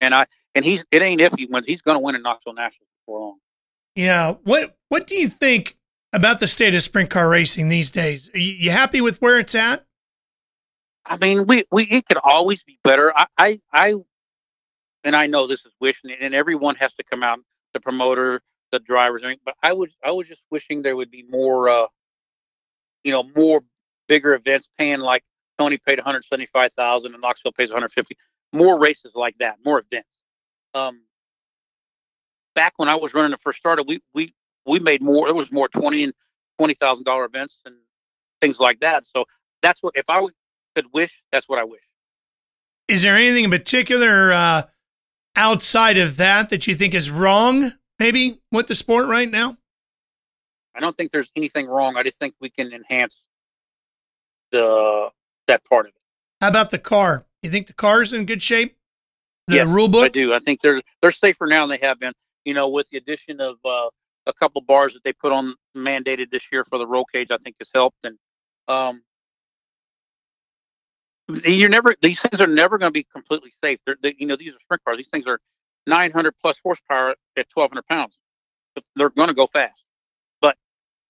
And 0.00 0.14
I 0.14 0.26
and 0.54 0.64
he's 0.64 0.84
it 0.90 1.02
ain't 1.02 1.20
if 1.20 1.34
he 1.34 1.46
wins. 1.46 1.66
He's 1.66 1.82
going 1.82 1.96
to 1.96 2.00
win 2.00 2.14
in 2.14 2.22
Knoxville 2.22 2.54
Nationals 2.54 2.88
before 3.00 3.20
long. 3.20 3.38
Yeah. 3.94 4.34
What 4.44 4.76
What 4.88 5.06
do 5.06 5.16
you 5.16 5.28
think 5.28 5.76
about 6.12 6.40
the 6.40 6.46
state 6.46 6.74
of 6.74 6.82
sprint 6.82 7.10
car 7.10 7.28
racing 7.28 7.68
these 7.68 7.90
days? 7.90 8.30
Are 8.32 8.38
you, 8.38 8.52
you 8.54 8.70
happy 8.70 9.00
with 9.00 9.20
where 9.20 9.38
it's 9.38 9.54
at? 9.54 9.84
I 11.04 11.16
mean, 11.18 11.46
we, 11.46 11.64
we 11.70 11.84
it 11.84 12.06
could 12.06 12.18
always 12.22 12.62
be 12.62 12.78
better. 12.82 13.12
I, 13.16 13.26
I, 13.38 13.60
I 13.72 13.94
and 15.04 15.14
I 15.14 15.26
know 15.26 15.46
this 15.46 15.64
is 15.64 15.72
wishing, 15.80 16.10
and 16.20 16.34
everyone 16.34 16.74
has 16.76 16.92
to 16.94 17.04
come 17.04 17.22
out, 17.22 17.38
the 17.76 17.80
promoter, 17.80 18.40
the 18.72 18.78
drivers, 18.80 19.22
but 19.44 19.54
I 19.62 19.72
was 19.72 19.90
I 20.04 20.10
was 20.10 20.26
just 20.26 20.42
wishing 20.50 20.82
there 20.82 20.96
would 20.96 21.10
be 21.10 21.24
more, 21.28 21.68
uh, 21.68 21.86
you 23.04 23.12
know, 23.12 23.24
more 23.36 23.62
bigger 24.08 24.34
events 24.34 24.68
paying 24.78 25.00
like 25.00 25.22
Tony 25.58 25.78
paid 25.78 25.98
175,000 25.98 27.12
and 27.12 27.20
Knoxville 27.20 27.52
pays 27.52 27.70
150. 27.70 28.16
More 28.52 28.78
races 28.78 29.12
like 29.14 29.36
that, 29.38 29.56
more 29.64 29.80
events. 29.80 30.08
Um, 30.74 31.02
back 32.54 32.74
when 32.76 32.88
I 32.88 32.94
was 32.94 33.14
running 33.14 33.30
the 33.30 33.36
first 33.36 33.58
starter, 33.58 33.82
we 33.82 34.00
we 34.14 34.34
we 34.66 34.80
made 34.80 35.02
more. 35.02 35.26
There 35.26 35.34
was 35.34 35.52
more 35.52 35.68
twenty 35.68 36.04
and 36.04 36.12
twenty 36.58 36.74
thousand 36.74 37.04
dollar 37.04 37.24
events 37.24 37.60
and 37.64 37.76
things 38.40 38.58
like 38.58 38.80
that. 38.80 39.06
So 39.06 39.24
that's 39.62 39.82
what 39.82 39.94
if 39.96 40.04
I 40.08 40.26
could 40.74 40.86
wish, 40.92 41.12
that's 41.32 41.48
what 41.48 41.58
I 41.58 41.64
wish. 41.64 41.82
Is 42.88 43.02
there 43.02 43.16
anything 43.16 43.44
in 43.44 43.50
particular 43.50 44.32
uh, 44.32 44.62
outside 45.36 45.98
of 45.98 46.16
that 46.16 46.50
that 46.50 46.66
you 46.66 46.74
think 46.74 46.94
is 46.94 47.10
wrong? 47.10 47.72
Maybe 47.98 48.40
with 48.52 48.66
the 48.66 48.74
sport 48.74 49.06
right 49.06 49.30
now. 49.30 49.56
I 50.74 50.80
don't 50.80 50.96
think 50.96 51.10
there's 51.10 51.30
anything 51.36 51.66
wrong. 51.66 51.96
I 51.96 52.02
just 52.02 52.18
think 52.18 52.34
we 52.40 52.50
can 52.50 52.72
enhance 52.72 53.26
the 54.52 55.08
that 55.48 55.64
part 55.64 55.86
of 55.86 55.90
it. 55.90 56.00
How 56.40 56.48
about 56.48 56.70
the 56.70 56.78
car? 56.78 57.24
You 57.42 57.50
think 57.50 57.66
the 57.66 57.72
car's 57.72 58.12
in 58.12 58.26
good 58.26 58.42
shape? 58.42 58.76
The 59.48 59.56
yes, 59.56 59.68
rule 59.68 59.88
book? 59.88 60.04
I 60.04 60.08
do. 60.08 60.34
I 60.34 60.38
think 60.38 60.60
they're 60.60 60.82
they're 61.00 61.10
safer 61.10 61.46
now 61.46 61.66
than 61.66 61.78
they 61.80 61.86
have 61.86 61.98
been. 62.00 62.12
You 62.44 62.54
know, 62.54 62.68
with 62.68 62.88
the 62.90 62.98
addition 62.98 63.40
of 63.40 63.56
uh, 63.64 63.88
a 64.26 64.32
couple 64.32 64.60
bars 64.60 64.92
that 64.94 65.04
they 65.04 65.12
put 65.12 65.32
on 65.32 65.54
mandated 65.76 66.30
this 66.30 66.42
year 66.52 66.64
for 66.64 66.78
the 66.78 66.86
roll 66.86 67.04
cage, 67.04 67.30
I 67.30 67.38
think 67.38 67.56
has 67.60 67.70
helped. 67.72 68.04
And 68.04 68.18
um, 68.68 69.02
you're 71.28 71.68
never 71.68 71.94
these 72.02 72.20
things 72.20 72.40
are 72.40 72.46
never 72.46 72.78
going 72.78 72.88
to 72.88 72.92
be 72.92 73.06
completely 73.12 73.52
safe. 73.62 73.78
They're, 73.84 73.96
they, 74.02 74.14
you 74.18 74.26
know, 74.26 74.36
these 74.36 74.54
are 74.54 74.58
sprint 74.60 74.84
cars. 74.84 74.96
These 74.96 75.08
things 75.08 75.26
are 75.26 75.40
900 75.86 76.34
plus 76.40 76.56
horsepower 76.62 77.10
at 77.36 77.46
1,200 77.52 77.86
pounds. 77.86 78.16
They're 78.94 79.10
going 79.10 79.28
to 79.28 79.34
go 79.34 79.46
fast, 79.46 79.82
but 80.40 80.56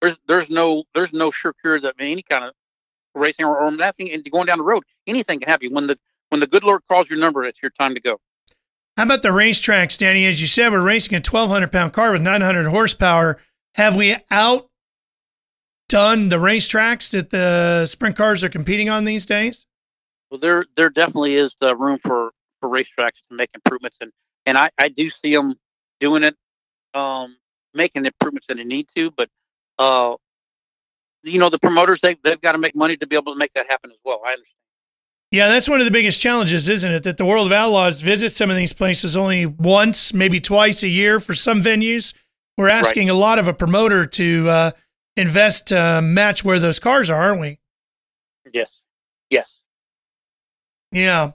there's 0.01 0.17
there's 0.29 0.49
no 0.49 0.85
there's 0.95 1.13
no 1.13 1.31
sure 1.31 1.53
cure 1.61 1.81
that 1.81 1.95
any 1.99 2.23
kind 2.23 2.45
of 2.45 2.55
racing 3.15 3.45
or, 3.45 3.59
or 3.59 3.71
nothing 3.71 4.11
and 4.13 4.25
going 4.31 4.47
down 4.47 4.59
the 4.59 4.65
road, 4.65 4.85
anything 5.07 5.41
can 5.41 5.49
happen. 5.49 5.75
When 5.75 5.87
the 5.87 5.99
when 6.29 6.41
the 6.41 6.47
good 6.47 6.65
Lord 6.65 6.83
calls 6.89 7.11
your 7.11 7.19
number, 7.19 7.45
it's 7.45 7.61
your 7.61 7.71
time 7.71 7.95
to 7.95 8.01
go. 8.01 8.21
How 8.97 9.03
about 9.03 9.23
the 9.23 9.29
racetracks, 9.29 9.99
Danny? 9.99 10.25
As 10.25 10.41
you 10.41 10.47
said, 10.47 10.73
we're 10.73 10.81
racing 10.81 11.15
a 11.15 11.19
1,200 11.19 11.71
pound 11.71 11.93
car 11.93 12.13
with 12.13 12.23
900 12.23 12.69
horsepower. 12.69 13.39
Have 13.75 13.95
we 13.95 14.17
outdone 14.31 14.69
the 15.91 16.37
racetracks 16.37 17.11
that 17.11 17.31
the 17.31 17.87
sprint 17.87 18.17
cars 18.17 18.43
are 18.43 18.49
competing 18.49 18.89
on 18.89 19.05
these 19.05 19.27
days? 19.27 19.67
Well, 20.31 20.41
there 20.41 20.65
there 20.77 20.91
definitely 20.91 21.37
is 21.37 21.55
the 21.61 21.77
room 21.77 21.99
for 21.99 22.33
for 22.61 22.69
racetracks 22.69 23.21
to 23.29 23.37
make 23.37 23.51
improvements, 23.55 23.99
and 24.01 24.13
and 24.45 24.59
I 24.59 24.71
I 24.79 24.89
do 24.89 25.09
see 25.09 25.35
them 25.35 25.55
doing 26.01 26.23
it, 26.23 26.37
um, 26.95 27.37
making 27.75 28.05
improvements 28.05 28.47
that 28.49 28.57
they 28.57 28.65
need 28.65 28.89
to, 28.97 29.11
but 29.13 29.29
uh, 29.79 30.17
you 31.23 31.39
know, 31.39 31.49
the 31.49 31.59
promoters 31.59 32.01
they 32.03 32.17
they've 32.25 32.41
got 32.41 32.53
to 32.53 32.59
make 32.59 32.75
money 32.75 32.97
to 32.97 33.07
be 33.07 33.17
able 33.17 33.33
to 33.33 33.39
make 33.39 33.53
that 33.55 33.67
happen 33.69 33.91
as 33.91 33.99
well. 34.05 34.21
I 34.25 34.31
understand. 34.31 34.53
Yeah, 35.33 35.49
that's 35.49 35.69
one 35.69 35.81
of 35.81 35.85
the 35.85 35.91
biggest 35.91 36.21
challenges, 36.21 36.69
isn't 36.69 36.91
it? 36.91 37.03
That 37.03 37.19
the 37.19 37.25
World 37.25 37.47
of 37.47 37.53
Outlaws 37.53 38.01
visits 38.01 38.37
some 38.37 38.49
of 38.49 38.57
these 38.57 38.73
places 38.73 39.17
only 39.17 39.45
once, 39.45 40.15
maybe 40.15 40.41
twice 40.41 40.85
a 40.85 40.89
year 40.89 41.19
for 41.19 41.35
some 41.35 41.63
venues. 41.63 42.15
We're 42.57 42.69
asking 42.69 43.09
right. 43.09 43.15
a 43.15 43.19
lot 43.19 43.39
of 43.39 43.49
a 43.49 43.53
promoter 43.53 44.07
to 44.07 44.49
uh, 44.49 44.71
invest 45.17 45.67
to 45.69 45.83
uh, 45.83 46.01
match 46.01 46.45
where 46.45 46.61
those 46.61 46.79
cars 46.79 47.11
are, 47.11 47.21
aren't 47.21 47.41
we? 47.41 47.59
Yes. 48.53 48.83
Yes. 49.29 49.56
Yeah. 50.97 51.33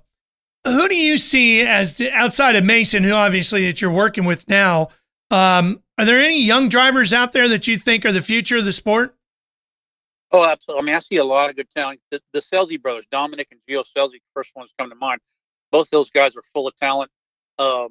Who 0.65 0.87
do 0.89 0.95
you 0.95 1.19
see 1.19 1.61
as 1.61 2.01
outside 2.01 2.55
of 2.55 2.65
Mason, 2.65 3.03
who 3.03 3.11
obviously 3.11 3.67
that 3.67 3.79
you're 3.79 3.91
working 3.91 4.25
with 4.25 4.47
now? 4.47 4.89
Um, 5.29 5.83
are 5.99 6.05
there 6.05 6.19
any 6.19 6.41
young 6.41 6.67
drivers 6.67 7.13
out 7.13 7.31
there 7.31 7.47
that 7.47 7.67
you 7.67 7.77
think 7.77 8.03
are 8.03 8.11
the 8.11 8.23
future 8.23 8.57
of 8.57 8.65
the 8.65 8.73
sport? 8.73 9.15
Oh, 10.31 10.43
absolutely. 10.43 10.83
I 10.83 10.85
mean, 10.85 10.95
I 10.95 10.99
see 10.99 11.17
a 11.17 11.23
lot 11.23 11.51
of 11.51 11.55
good 11.55 11.67
talent. 11.75 11.99
The, 12.09 12.19
the 12.33 12.39
Scelzi 12.39 12.81
brothers, 12.81 13.05
Dominic 13.11 13.49
and 13.51 13.59
Gio 13.69 13.83
Scelzi, 13.85 14.19
first 14.33 14.51
ones 14.55 14.73
come 14.79 14.89
to 14.89 14.95
mind. 14.95 15.21
Both 15.71 15.91
those 15.91 16.09
guys 16.09 16.35
are 16.35 16.43
full 16.53 16.67
of 16.67 16.75
talent. 16.77 17.11
Um, 17.59 17.89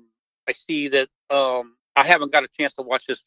I 0.48 0.52
see 0.52 0.88
that. 0.88 1.08
Um, 1.28 1.76
I 1.94 2.04
haven't 2.04 2.32
got 2.32 2.42
a 2.42 2.48
chance 2.58 2.72
to 2.74 2.82
watch 2.82 3.06
this 3.06 3.22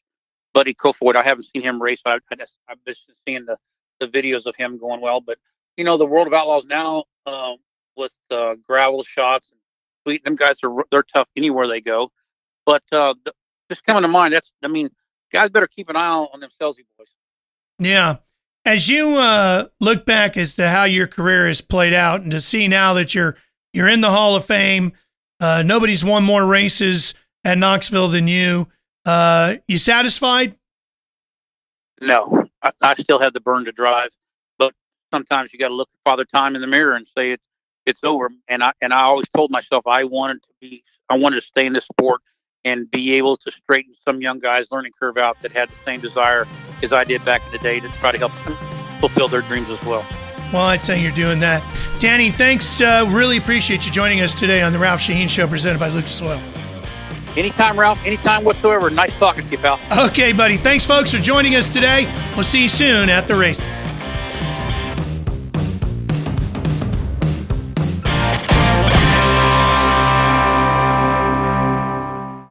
Buddy 0.54 0.74
Kofoid. 0.74 1.16
I 1.16 1.24
haven't 1.24 1.46
seen 1.46 1.64
him 1.64 1.82
race. 1.82 2.02
I, 2.06 2.18
I 2.30 2.36
just, 2.36 2.56
I've 2.68 2.84
been 2.84 2.96
seeing 3.26 3.46
the, 3.46 3.58
the 4.02 4.08
videos 4.08 4.46
of 4.46 4.56
him 4.58 4.78
going 4.78 5.00
well. 5.00 5.22
But 5.22 5.38
you 5.78 5.86
know, 5.86 5.96
the 5.96 6.06
World 6.06 6.28
of 6.28 6.34
Outlaws 6.34 6.66
now 6.66 7.06
um, 7.26 7.58
with 7.96 8.16
uh, 8.32 8.56
Gravel 8.68 9.04
Schatz 9.04 9.52
and 9.52 9.60
Sweet, 10.04 10.24
them 10.24 10.36
guys 10.36 10.58
are 10.64 10.84
they're 10.92 11.04
tough 11.04 11.30
anywhere 11.36 11.68
they 11.68 11.82
go. 11.82 12.12
But 12.66 12.84
uh, 12.92 13.14
the, 13.24 13.34
just 13.70 13.84
coming 13.86 14.02
to 14.02 14.08
mind, 14.08 14.34
that's 14.34 14.52
I 14.64 14.68
mean, 14.68 14.90
guys 15.32 15.50
better 15.50 15.68
keep 15.68 15.90
an 15.90 15.96
eye 15.96 16.10
on 16.10 16.40
them 16.40 16.50
Scelzi 16.62 16.86
boys. 16.98 17.08
Yeah. 17.80 18.18
As 18.66 18.88
you 18.88 19.18
uh, 19.18 19.68
look 19.82 20.06
back 20.06 20.38
as 20.38 20.56
to 20.56 20.70
how 20.70 20.86
your 20.86 21.08
career 21.08 21.48
has 21.48 21.62
played 21.62 21.94
out, 21.94 22.22
and 22.22 22.32
to 22.32 22.40
see 22.40 22.68
now 22.68 22.94
that 22.94 23.14
you're 23.14 23.36
you're 23.74 23.90
in 23.90 24.02
the 24.02 24.12
Hall 24.12 24.36
of 24.36 24.46
Fame, 24.46 24.94
uh, 25.40 25.64
nobody's 25.66 26.04
won 26.04 26.24
more 26.24 26.46
races 26.46 27.14
at 27.44 27.58
Knoxville 27.58 28.08
than 28.10 28.28
you. 28.28 28.68
Uh, 29.06 29.56
you 29.68 29.78
satisfied? 29.78 30.56
No, 32.00 32.48
I, 32.62 32.72
I, 32.82 32.94
still 32.96 33.20
have 33.20 33.34
the 33.34 33.42
burn 33.42 33.66
to 33.66 33.72
drive, 33.72 34.10
but 34.58 34.74
sometimes 35.12 35.52
you 35.52 35.60
got 35.60 35.70
to 35.70 35.74
look 35.74 35.90
at 35.94 36.10
Father 36.10 36.26
Time 36.26 36.56
in 36.56 36.62
the 36.62 36.68
mirror 36.68 36.96
and 36.96 37.08
say 37.08 37.32
it's 37.32 37.44
it's 37.86 38.00
over. 38.04 38.30
And 38.48 38.64
I 38.64 38.74
and 38.82 38.94
I 38.94 39.02
always 39.02 39.28
told 39.30 39.52
myself 39.52 39.86
I 39.88 40.04
wanted 40.04 40.42
to 40.44 40.50
be, 40.62 40.84
I 41.10 41.18
wanted 41.18 41.42
to 41.42 41.48
stay 41.48 41.66
in 41.66 41.74
this 41.74 41.86
sport 41.86 42.22
and 42.66 42.90
be 42.92 43.14
able 43.14 43.36
to 43.38 43.52
straighten 43.52 43.94
some 44.06 44.22
young 44.22 44.40
guys' 44.40 44.68
learning 44.72 44.94
curve 44.98 45.18
out 45.18 45.42
that 45.42 45.52
had 45.52 45.70
the 45.70 45.76
same 45.86 46.00
desire 46.00 46.48
as 46.82 46.94
I 46.94 47.04
did 47.04 47.24
back 47.26 47.42
in 47.46 47.52
the 47.52 47.60
day 47.60 47.80
to 47.80 47.90
try 48.00 48.12
to 48.12 48.18
help 48.18 48.32
them 48.46 48.56
fulfill 49.00 49.28
their 49.28 49.42
dreams 49.42 49.70
as 49.70 49.82
well. 49.84 50.06
Well, 50.54 50.64
I'd 50.64 50.84
say 50.84 51.02
you're 51.02 51.12
doing 51.12 51.40
that. 51.40 51.64
Danny, 52.00 52.30
thanks. 52.30 52.80
Uh, 52.80 53.10
really 53.12 53.38
appreciate 53.38 53.86
you 53.86 53.92
joining 53.92 54.22
us 54.22 54.36
today 54.36 54.62
on 54.62 54.72
the 54.72 54.80
Ralph 54.80 55.02
Sheheen 55.02 55.28
Show 55.28 55.48
presented 55.48 55.80
by 55.80 55.90
Lucas 55.90 56.22
Oil. 56.22 56.42
Anytime, 57.36 57.80
Ralph. 57.80 57.98
Anytime 58.06 58.44
whatsoever. 58.44 58.92
Nice 58.92 59.14
talking 59.16 59.44
to 59.46 59.52
you, 59.52 59.58
pal. 59.58 59.80
Okay, 60.08 60.32
buddy. 60.32 60.58
Thanks, 60.58 60.86
folks, 60.86 61.12
for 61.12 61.18
joining 61.18 61.56
us 61.56 61.72
today. 61.74 62.06
We'll 62.36 62.44
see 62.44 62.62
you 62.62 62.70
soon 62.70 63.10
at 63.10 63.28
the 63.28 63.36
races. 63.36 63.66